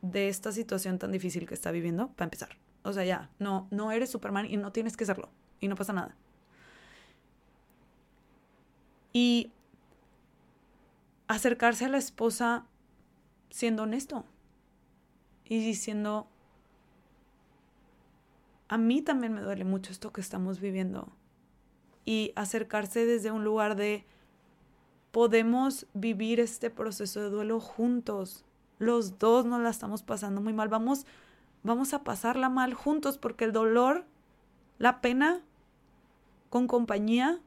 de 0.03 0.29
esta 0.29 0.53
situación 0.53 0.99
tan 0.99 1.13
difícil 1.13 1.47
que 1.47 1.55
está 1.55 1.71
viviendo, 1.71 2.09
para 2.09 2.27
empezar. 2.27 2.59
O 2.83 2.93
sea, 2.93 3.05
ya, 3.05 3.31
no, 3.39 3.67
no 3.71 3.91
eres 3.91 4.11
Superman 4.11 4.47
y 4.47 4.59
no 4.59 4.71
tienes 4.71 4.97
que 4.97 5.07
serlo. 5.07 5.31
Y 5.61 5.69
no 5.69 5.77
pasa 5.77 5.95
nada. 5.95 6.15
Y 9.13 9.51
acercarse 11.27 11.87
a 11.87 11.89
la 11.89 11.97
esposa 11.97 12.67
siendo 13.49 13.85
honesto 13.85 14.27
y 15.45 15.65
diciendo, 15.65 16.29
a 18.69 18.77
mí 18.77 19.01
también 19.01 19.33
me 19.33 19.41
duele 19.41 19.65
mucho 19.65 19.93
esto 19.93 20.13
que 20.13 20.21
estamos 20.21 20.61
viviendo. 20.61 21.13
Y 22.05 22.33
acercarse 22.37 23.07
desde 23.07 23.31
un 23.31 23.45
lugar 23.45 23.77
de, 23.77 24.05
podemos 25.11 25.87
vivir 25.95 26.41
este 26.41 26.71
proceso 26.71 27.21
de 27.21 27.31
duelo 27.31 27.61
juntos. 27.61 28.45
Los 28.79 29.19
dos 29.19 29.47
nos 29.47 29.61
la 29.61 29.71
estamos 29.71 30.03
pasando 30.03 30.41
muy 30.41 30.53
mal. 30.53 30.69
Vamos, 30.69 31.07
vamos 31.63 31.95
a 31.95 32.03
pasarla 32.03 32.49
mal 32.49 32.75
juntos 32.75 33.17
porque 33.17 33.45
el 33.45 33.53
dolor, 33.53 34.05
la 34.79 35.01
pena 35.01 35.41
con 36.51 36.67
compañía 36.67 37.41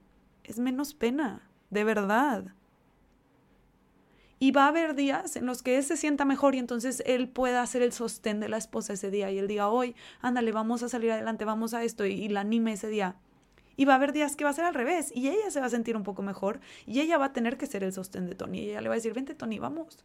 es 0.43 0.59
menos 0.59 0.93
pena 0.93 1.47
de 1.69 1.83
verdad. 1.83 2.53
Y 4.39 4.51
va 4.51 4.65
a 4.65 4.67
haber 4.67 4.95
días 4.95 5.35
en 5.35 5.45
los 5.45 5.63
que 5.63 5.77
él 5.77 5.83
se 5.83 5.97
sienta 5.97 6.23
mejor 6.23 6.55
y 6.55 6.59
entonces 6.59 7.01
él 7.05 7.27
pueda 7.27 7.61
hacer 7.61 7.81
el 7.81 7.91
sostén 7.91 8.39
de 8.39 8.49
la 8.49 8.57
esposa 8.57 8.93
ese 8.93 9.09
día 9.09 9.31
y 9.31 9.39
él 9.39 9.47
diga, 9.47 9.67
hoy, 9.67 9.95
ándale, 10.21 10.51
vamos 10.51 10.83
a 10.83 10.89
salir 10.89 11.11
adelante, 11.11 11.43
vamos 11.43 11.73
a 11.73 11.83
esto 11.83 12.05
y, 12.05 12.13
y 12.13 12.29
la 12.29 12.41
anime 12.41 12.73
ese 12.73 12.87
día. 12.87 13.15
Y 13.77 13.85
va 13.85 13.93
a 13.93 13.95
haber 13.95 14.11
días 14.11 14.35
que 14.35 14.43
va 14.43 14.49
a 14.49 14.53
ser 14.53 14.65
al 14.65 14.73
revés 14.73 15.11
y 15.15 15.29
ella 15.29 15.49
se 15.49 15.61
va 15.61 15.67
a 15.67 15.69
sentir 15.69 15.95
un 15.95 16.03
poco 16.03 16.21
mejor 16.23 16.59
y 16.85 16.99
ella 16.99 17.17
va 17.17 17.25
a 17.25 17.33
tener 17.33 17.57
que 17.57 17.67
ser 17.67 17.83
el 17.83 17.93
sostén 17.93 18.25
de 18.25 18.35
Tony. 18.35 18.59
Y 18.59 18.69
ella 18.71 18.81
le 18.81 18.89
va 18.89 18.95
a 18.95 18.97
decir, 18.97 19.13
vente 19.13 19.35
Tony, 19.35 19.59
vamos. 19.59 20.03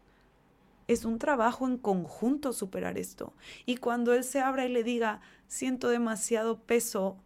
Es 0.86 1.04
un 1.04 1.18
trabajo 1.18 1.66
en 1.66 1.78
conjunto 1.78 2.52
superar 2.52 2.98
esto. 2.98 3.32
Y 3.66 3.78
cuando 3.78 4.12
él 4.12 4.24
se 4.24 4.40
abra 4.40 4.66
y 4.66 4.68
le 4.68 4.84
diga, 4.84 5.22
siento 5.48 5.88
demasiado 5.88 6.60
peso 6.60 7.16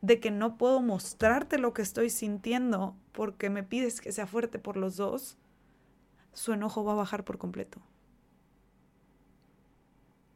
de 0.00 0.20
que 0.20 0.30
no 0.30 0.56
puedo 0.58 0.82
mostrarte 0.82 1.58
lo 1.58 1.72
que 1.72 1.82
estoy 1.82 2.10
sintiendo 2.10 2.96
porque 3.12 3.48
me 3.48 3.62
pides 3.62 4.00
que 4.00 4.12
sea 4.12 4.26
fuerte 4.26 4.58
por 4.58 4.76
los 4.76 4.96
dos, 4.96 5.38
su 6.34 6.52
enojo 6.52 6.84
va 6.84 6.92
a 6.92 6.96
bajar 6.96 7.24
por 7.24 7.38
completo. 7.38 7.80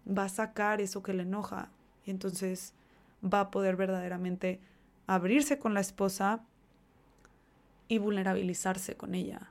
Va 0.08 0.24
a 0.24 0.28
sacar 0.30 0.80
eso 0.80 1.02
que 1.02 1.12
le 1.12 1.24
enoja 1.24 1.70
y 2.04 2.10
entonces 2.10 2.72
va 3.22 3.40
a 3.40 3.50
poder 3.50 3.76
verdaderamente 3.76 4.60
abrirse 5.08 5.58
con 5.58 5.74
la 5.74 5.80
esposa 5.80 6.44
y 7.88 7.98
vulnerabilizarse 7.98 8.96
con 8.96 9.16
ella. 9.16 9.50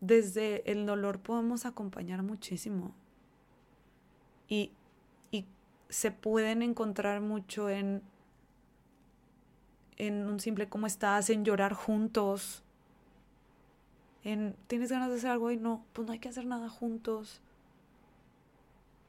Desde 0.00 0.70
el 0.70 0.84
dolor 0.84 1.20
podemos 1.20 1.64
acompañar 1.64 2.22
muchísimo 2.22 2.92
y 4.46 4.72
se 5.88 6.10
pueden 6.10 6.62
encontrar 6.62 7.20
mucho 7.20 7.70
en, 7.70 8.02
en 9.96 10.26
un 10.26 10.40
simple 10.40 10.68
cómo 10.68 10.88
estás, 10.88 11.30
en 11.30 11.44
llorar 11.44 11.72
juntos, 11.72 12.64
en 14.24 14.56
tienes 14.66 14.90
ganas 14.90 15.10
de 15.10 15.16
hacer 15.16 15.30
algo 15.30 15.52
y 15.52 15.56
no, 15.56 15.84
pues 15.92 16.04
no 16.04 16.12
hay 16.12 16.18
que 16.18 16.28
hacer 16.28 16.46
nada 16.46 16.68
juntos. 16.68 17.40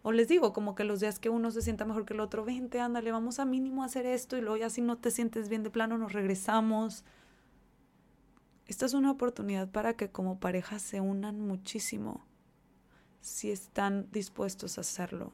O 0.07 0.11
les 0.11 0.27
digo, 0.27 0.53
como 0.53 0.75
que 0.75 0.83
los 0.83 0.99
días 0.99 1.17
que 1.17 1.31
uno 1.31 1.49
se 1.49 1.63
sienta 1.63 1.83
mejor 1.83 2.05
que 2.05 2.13
el 2.13 2.19
otro, 2.19 2.45
vente, 2.45 2.79
ándale, 2.79 3.11
vamos 3.11 3.39
a 3.39 3.45
mínimo 3.45 3.81
a 3.81 3.87
hacer 3.87 4.05
esto 4.05 4.37
y 4.37 4.41
luego 4.41 4.57
ya 4.57 4.69
si 4.69 4.81
no 4.81 4.99
te 4.99 5.09
sientes 5.09 5.49
bien 5.49 5.63
de 5.63 5.71
plano 5.71 5.97
nos 5.97 6.13
regresamos. 6.13 7.03
Esta 8.67 8.85
es 8.85 8.93
una 8.93 9.09
oportunidad 9.09 9.67
para 9.67 9.95
que 9.95 10.11
como 10.11 10.39
pareja 10.39 10.77
se 10.77 11.01
unan 11.01 11.39
muchísimo 11.41 12.23
si 13.21 13.49
están 13.49 14.07
dispuestos 14.11 14.77
a 14.77 14.81
hacerlo. 14.81 15.31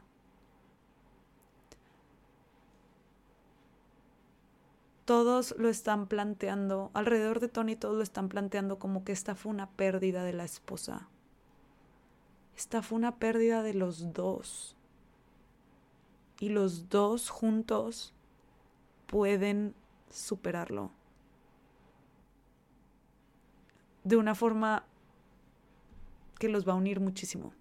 todos 5.03 5.53
lo 5.57 5.67
están 5.67 6.07
planteando, 6.07 6.91
alrededor 6.93 7.41
de 7.41 7.49
Tony 7.49 7.75
todos 7.75 7.97
lo 7.97 8.03
están 8.03 8.29
planteando 8.29 8.79
como 8.79 9.03
que 9.03 9.11
esta 9.11 9.35
fue 9.35 9.51
una 9.51 9.69
pérdida 9.69 10.23
de 10.23 10.31
la 10.31 10.45
esposa. 10.45 11.09
Esta 12.61 12.83
fue 12.83 12.99
una 12.99 13.15
pérdida 13.15 13.63
de 13.63 13.73
los 13.73 14.13
dos. 14.13 14.75
Y 16.39 16.49
los 16.49 16.89
dos 16.89 17.31
juntos 17.31 18.13
pueden 19.07 19.73
superarlo. 20.11 20.91
De 24.03 24.15
una 24.15 24.35
forma 24.35 24.85
que 26.37 26.49
los 26.49 26.67
va 26.67 26.73
a 26.73 26.75
unir 26.75 26.99
muchísimo. 26.99 27.51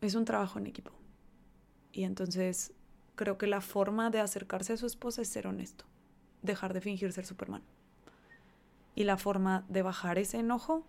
Es 0.00 0.14
un 0.14 0.24
trabajo 0.24 0.58
en 0.58 0.66
equipo. 0.66 0.92
Y 1.92 2.04
entonces 2.04 2.72
creo 3.16 3.36
que 3.36 3.46
la 3.46 3.60
forma 3.60 4.08
de 4.08 4.20
acercarse 4.20 4.72
a 4.72 4.76
su 4.78 4.86
esposa 4.86 5.20
es 5.20 5.28
ser 5.28 5.46
honesto, 5.46 5.84
dejar 6.40 6.72
de 6.72 6.80
fingir 6.80 7.12
ser 7.12 7.26
Superman. 7.26 7.75
Y 8.96 9.04
la 9.04 9.16
forma 9.16 9.64
de 9.68 9.82
bajar 9.82 10.18
ese 10.18 10.38
enojo 10.38 10.84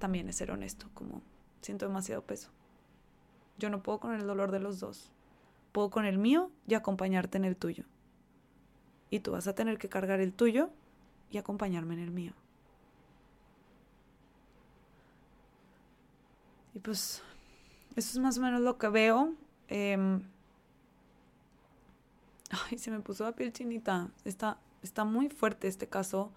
también 0.00 0.28
es 0.28 0.36
ser 0.36 0.50
honesto, 0.50 0.88
como 0.94 1.22
siento 1.60 1.86
demasiado 1.86 2.22
peso. 2.22 2.50
Yo 3.58 3.70
no 3.70 3.82
puedo 3.82 4.00
con 4.00 4.14
el 4.14 4.26
dolor 4.26 4.50
de 4.50 4.58
los 4.58 4.80
dos. 4.80 5.12
Puedo 5.70 5.90
con 5.90 6.04
el 6.04 6.18
mío 6.18 6.50
y 6.66 6.74
acompañarte 6.74 7.38
en 7.38 7.44
el 7.44 7.56
tuyo. 7.56 7.84
Y 9.10 9.20
tú 9.20 9.30
vas 9.30 9.46
a 9.46 9.54
tener 9.54 9.78
que 9.78 9.88
cargar 9.88 10.20
el 10.20 10.32
tuyo 10.32 10.70
y 11.30 11.38
acompañarme 11.38 11.94
en 11.94 12.00
el 12.00 12.10
mío. 12.10 12.32
Y 16.74 16.80
pues 16.80 17.22
eso 17.94 18.10
es 18.10 18.18
más 18.18 18.36
o 18.38 18.40
menos 18.40 18.60
lo 18.60 18.78
que 18.78 18.88
veo. 18.88 19.32
Eh, 19.68 20.18
Ay, 22.50 22.78
se 22.78 22.90
me 22.90 23.00
puso 23.00 23.24
la 23.24 23.32
piel 23.32 23.52
chinita. 23.52 24.08
Está, 24.24 24.58
está 24.82 25.04
muy 25.04 25.28
fuerte 25.28 25.68
este 25.68 25.88
caso. 25.88 26.32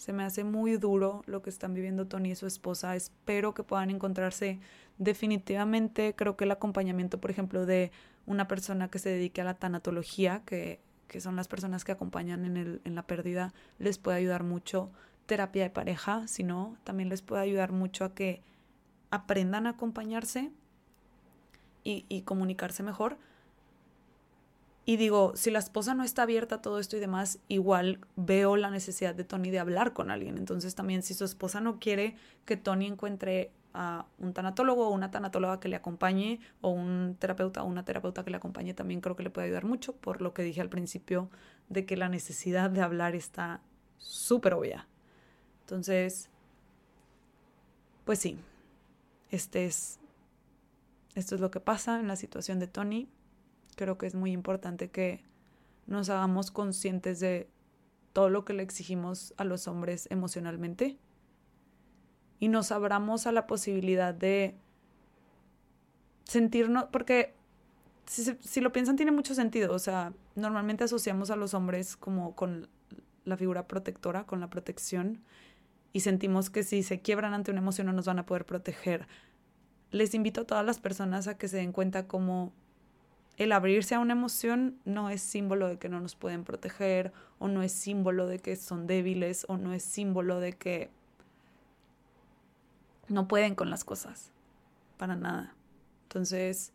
Se 0.00 0.14
me 0.14 0.24
hace 0.24 0.44
muy 0.44 0.78
duro 0.78 1.22
lo 1.26 1.42
que 1.42 1.50
están 1.50 1.74
viviendo 1.74 2.06
Tony 2.06 2.30
y 2.30 2.34
su 2.34 2.46
esposa. 2.46 2.96
Espero 2.96 3.52
que 3.52 3.64
puedan 3.64 3.90
encontrarse 3.90 4.58
definitivamente. 4.96 6.14
Creo 6.16 6.38
que 6.38 6.44
el 6.44 6.52
acompañamiento, 6.52 7.20
por 7.20 7.30
ejemplo, 7.30 7.66
de 7.66 7.92
una 8.24 8.48
persona 8.48 8.88
que 8.88 8.98
se 8.98 9.10
dedique 9.10 9.42
a 9.42 9.44
la 9.44 9.52
tanatología, 9.52 10.40
que, 10.46 10.80
que 11.06 11.20
son 11.20 11.36
las 11.36 11.48
personas 11.48 11.84
que 11.84 11.92
acompañan 11.92 12.46
en, 12.46 12.56
el, 12.56 12.80
en 12.84 12.94
la 12.94 13.02
pérdida, 13.02 13.52
les 13.78 13.98
puede 13.98 14.16
ayudar 14.16 14.42
mucho. 14.42 14.90
terapia 15.26 15.64
de 15.64 15.70
pareja, 15.70 16.26
sino 16.28 16.78
también 16.82 17.10
les 17.10 17.20
puede 17.20 17.42
ayudar 17.42 17.70
mucho 17.70 18.06
a 18.06 18.14
que 18.14 18.40
aprendan 19.10 19.66
a 19.66 19.70
acompañarse 19.70 20.50
y, 21.84 22.06
y 22.08 22.22
comunicarse 22.22 22.82
mejor. 22.82 23.18
Y 24.84 24.96
digo, 24.96 25.32
si 25.36 25.50
la 25.50 25.58
esposa 25.58 25.94
no 25.94 26.04
está 26.04 26.22
abierta 26.22 26.56
a 26.56 26.62
todo 26.62 26.78
esto 26.78 26.96
y 26.96 27.00
demás, 27.00 27.38
igual 27.48 28.00
veo 28.16 28.56
la 28.56 28.70
necesidad 28.70 29.14
de 29.14 29.24
Tony 29.24 29.50
de 29.50 29.58
hablar 29.58 29.92
con 29.92 30.10
alguien. 30.10 30.38
Entonces 30.38 30.74
también 30.74 31.02
si 31.02 31.14
su 31.14 31.24
esposa 31.24 31.60
no 31.60 31.78
quiere 31.78 32.16
que 32.44 32.56
Tony 32.56 32.86
encuentre 32.86 33.52
a 33.72 34.06
un 34.18 34.32
tanatólogo 34.32 34.88
o 34.88 34.90
una 34.90 35.10
tanatóloga 35.10 35.60
que 35.60 35.68
le 35.68 35.76
acompañe 35.76 36.40
o 36.60 36.70
un 36.70 37.16
terapeuta 37.18 37.62
o 37.62 37.66
una 37.66 37.84
terapeuta 37.84 38.24
que 38.24 38.30
le 38.30 38.36
acompañe 38.36 38.74
también 38.74 39.00
creo 39.00 39.14
que 39.14 39.22
le 39.22 39.30
puede 39.30 39.46
ayudar 39.46 39.64
mucho 39.64 39.94
por 39.94 40.22
lo 40.22 40.34
que 40.34 40.42
dije 40.42 40.60
al 40.60 40.68
principio 40.68 41.30
de 41.68 41.86
que 41.86 41.96
la 41.96 42.08
necesidad 42.08 42.70
de 42.70 42.82
hablar 42.82 43.14
está 43.14 43.60
súper 43.98 44.54
obvia. 44.54 44.88
Entonces, 45.60 46.30
pues 48.04 48.18
sí, 48.18 48.38
este 49.30 49.66
es, 49.66 50.00
esto 51.14 51.36
es 51.36 51.40
lo 51.40 51.52
que 51.52 51.60
pasa 51.60 52.00
en 52.00 52.08
la 52.08 52.16
situación 52.16 52.58
de 52.58 52.66
Tony. 52.66 53.08
Creo 53.80 53.96
que 53.96 54.06
es 54.06 54.14
muy 54.14 54.32
importante 54.32 54.90
que 54.90 55.22
nos 55.86 56.10
hagamos 56.10 56.50
conscientes 56.50 57.18
de 57.18 57.48
todo 58.12 58.28
lo 58.28 58.44
que 58.44 58.52
le 58.52 58.62
exigimos 58.62 59.32
a 59.38 59.44
los 59.44 59.68
hombres 59.68 60.06
emocionalmente 60.10 60.98
y 62.40 62.48
nos 62.48 62.72
abramos 62.72 63.26
a 63.26 63.32
la 63.32 63.46
posibilidad 63.46 64.12
de 64.12 64.54
sentirnos, 66.24 66.88
porque 66.92 67.32
si, 68.04 68.60
lo 68.60 68.70
piensan 68.70 68.96
tiene 68.96 69.12
mucho 69.12 69.34
sentido, 69.34 69.72
o 69.72 69.78
sea, 69.78 70.12
normalmente 70.34 70.84
asociamos 70.84 71.30
a 71.30 71.36
los 71.36 71.54
hombres 71.54 71.96
como 71.96 72.36
con 72.36 72.68
la 73.24 73.38
figura 73.38 73.66
protectora, 73.66 74.26
con 74.26 74.40
la 74.40 74.50
protección, 74.50 75.22
y 75.94 76.00
sentimos 76.00 76.50
que 76.50 76.64
si 76.64 76.82
se 76.82 77.00
quiebran 77.00 77.32
ante 77.32 77.50
una 77.50 77.62
emoción 77.62 77.86
no 77.86 77.94
nos 77.94 78.04
van 78.04 78.18
a 78.18 78.26
poder 78.26 78.44
proteger. 78.44 79.08
Les 79.90 80.12
invito 80.12 80.42
a 80.42 80.46
todas 80.46 80.66
las 80.66 80.80
personas 80.80 81.28
a 81.28 81.38
que 81.38 81.48
se 81.48 81.56
den 81.56 81.72
cuenta 81.72 82.06
como 82.06 82.52
el 83.40 83.52
abrirse 83.52 83.94
a 83.94 84.00
una 84.00 84.12
emoción 84.12 84.78
no 84.84 85.08
es 85.08 85.22
símbolo 85.22 85.66
de 85.66 85.78
que 85.78 85.88
no 85.88 85.98
nos 85.98 86.14
pueden 86.14 86.44
proteger, 86.44 87.10
o 87.38 87.48
no 87.48 87.62
es 87.62 87.72
símbolo 87.72 88.26
de 88.26 88.38
que 88.38 88.54
son 88.54 88.86
débiles, 88.86 89.46
o 89.48 89.56
no 89.56 89.72
es 89.72 89.82
símbolo 89.82 90.40
de 90.40 90.52
que 90.52 90.90
no 93.08 93.28
pueden 93.28 93.54
con 93.54 93.70
las 93.70 93.82
cosas, 93.82 94.30
para 94.98 95.16
nada. 95.16 95.54
Entonces, 96.02 96.74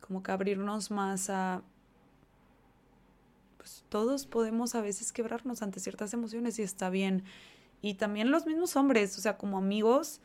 como 0.00 0.22
que 0.22 0.30
abrirnos 0.30 0.92
más 0.92 1.28
a... 1.28 1.62
Pues 3.56 3.84
todos 3.88 4.26
podemos 4.26 4.76
a 4.76 4.80
veces 4.80 5.10
quebrarnos 5.10 5.60
ante 5.60 5.80
ciertas 5.80 6.14
emociones 6.14 6.56
y 6.60 6.62
está 6.62 6.88
bien. 6.88 7.24
Y 7.82 7.94
también 7.94 8.30
los 8.30 8.46
mismos 8.46 8.76
hombres, 8.76 9.18
o 9.18 9.20
sea, 9.20 9.36
como 9.36 9.58
amigos, 9.58 10.20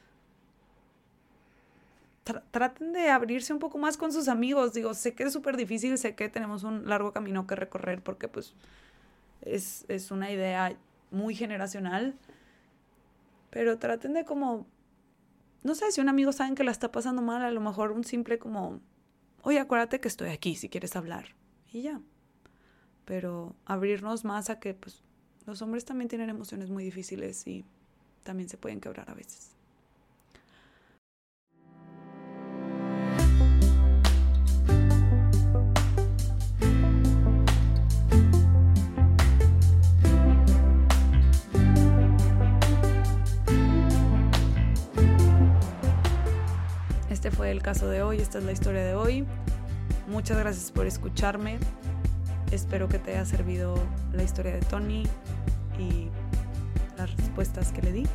traten 2.51 2.91
de 2.91 3.09
abrirse 3.09 3.53
un 3.53 3.59
poco 3.59 3.77
más 3.77 3.97
con 3.97 4.11
sus 4.11 4.27
amigos. 4.27 4.73
Digo, 4.73 4.93
sé 4.93 5.13
que 5.13 5.23
es 5.23 5.33
súper 5.33 5.57
difícil, 5.57 5.97
sé 5.97 6.15
que 6.15 6.27
tenemos 6.29 6.63
un 6.63 6.89
largo 6.89 7.13
camino 7.13 7.47
que 7.47 7.55
recorrer 7.55 8.01
porque 8.01 8.27
pues 8.27 8.53
es, 9.41 9.85
es 9.87 10.11
una 10.11 10.31
idea 10.31 10.75
muy 11.11 11.35
generacional 11.35 12.15
pero 13.55 13.79
traten 13.79 14.11
de 14.11 14.25
como, 14.25 14.67
no 15.63 15.75
sé, 15.75 15.89
si 15.93 16.01
un 16.01 16.09
amigo 16.09 16.33
saben 16.33 16.55
que 16.55 16.65
la 16.65 16.71
está 16.71 16.91
pasando 16.91 17.21
mal, 17.21 17.41
a 17.41 17.51
lo 17.51 17.61
mejor 17.61 17.93
un 17.93 18.03
simple 18.03 18.37
como, 18.37 18.81
oye, 19.43 19.59
acuérdate 19.59 20.01
que 20.01 20.09
estoy 20.09 20.27
aquí 20.27 20.55
si 20.55 20.67
quieres 20.67 20.97
hablar. 20.97 21.27
Y 21.71 21.83
ya. 21.83 22.01
Pero 23.05 23.55
abrirnos 23.63 24.25
más 24.25 24.49
a 24.49 24.59
que 24.59 24.73
pues 24.73 25.05
los 25.45 25.61
hombres 25.61 25.85
también 25.85 26.09
tienen 26.09 26.29
emociones 26.29 26.69
muy 26.69 26.83
difíciles 26.83 27.47
y 27.47 27.63
también 28.23 28.49
se 28.49 28.57
pueden 28.57 28.81
quebrar 28.81 29.09
a 29.09 29.13
veces. 29.13 29.54
Caso 47.65 47.89
de 47.89 48.03
hoy, 48.03 48.21
esta 48.21 48.37
es 48.37 48.43
la 48.43 48.51
historia 48.51 48.85
de 48.85 48.93
hoy. 48.93 49.25
Muchas 50.07 50.37
gracias 50.37 50.71
por 50.71 50.85
escucharme. 50.85 51.57
Espero 52.51 52.87
que 52.87 52.99
te 52.99 53.13
haya 53.13 53.25
servido 53.25 53.75
la 54.13 54.21
historia 54.21 54.53
de 54.53 54.59
Tony 54.59 55.01
y 55.79 56.09
las 56.95 57.11
respuestas 57.17 57.71
que 57.71 57.81
le 57.81 57.91
di. 57.91 58.07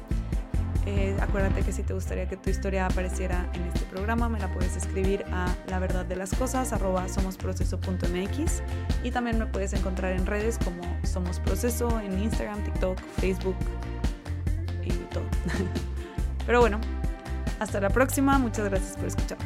Eh, 0.87 1.17
acuérdate 1.21 1.63
que 1.63 1.73
si 1.73 1.83
te 1.83 1.93
gustaría 1.93 2.29
que 2.29 2.37
tu 2.37 2.49
historia 2.49 2.87
apareciera 2.87 3.51
en 3.55 3.63
este 3.63 3.81
programa, 3.87 4.29
me 4.29 4.39
la 4.39 4.53
puedes 4.53 4.77
escribir 4.77 5.25
a 5.33 5.53
la 5.67 5.81
verdad 5.81 6.07
de 6.07 6.15
las 6.15 6.33
cosas 6.33 6.73
arroba 6.73 7.09
somosproceso.mx 7.09 8.63
y 9.03 9.11
también 9.11 9.37
me 9.37 9.47
puedes 9.47 9.73
encontrar 9.73 10.13
en 10.13 10.27
redes 10.27 10.59
como 10.59 10.81
Somos 11.03 11.41
Proceso, 11.41 11.99
en 11.99 12.23
Instagram, 12.23 12.63
TikTok, 12.63 13.01
Facebook 13.19 13.57
y 14.85 14.91
todo. 15.13 15.25
Pero 16.47 16.61
bueno, 16.61 16.81
hasta 17.61 17.79
la 17.79 17.91
próxima, 17.91 18.39
muchas 18.39 18.69
gracias 18.69 18.97
por 18.97 19.07
escuchar. 19.07 19.39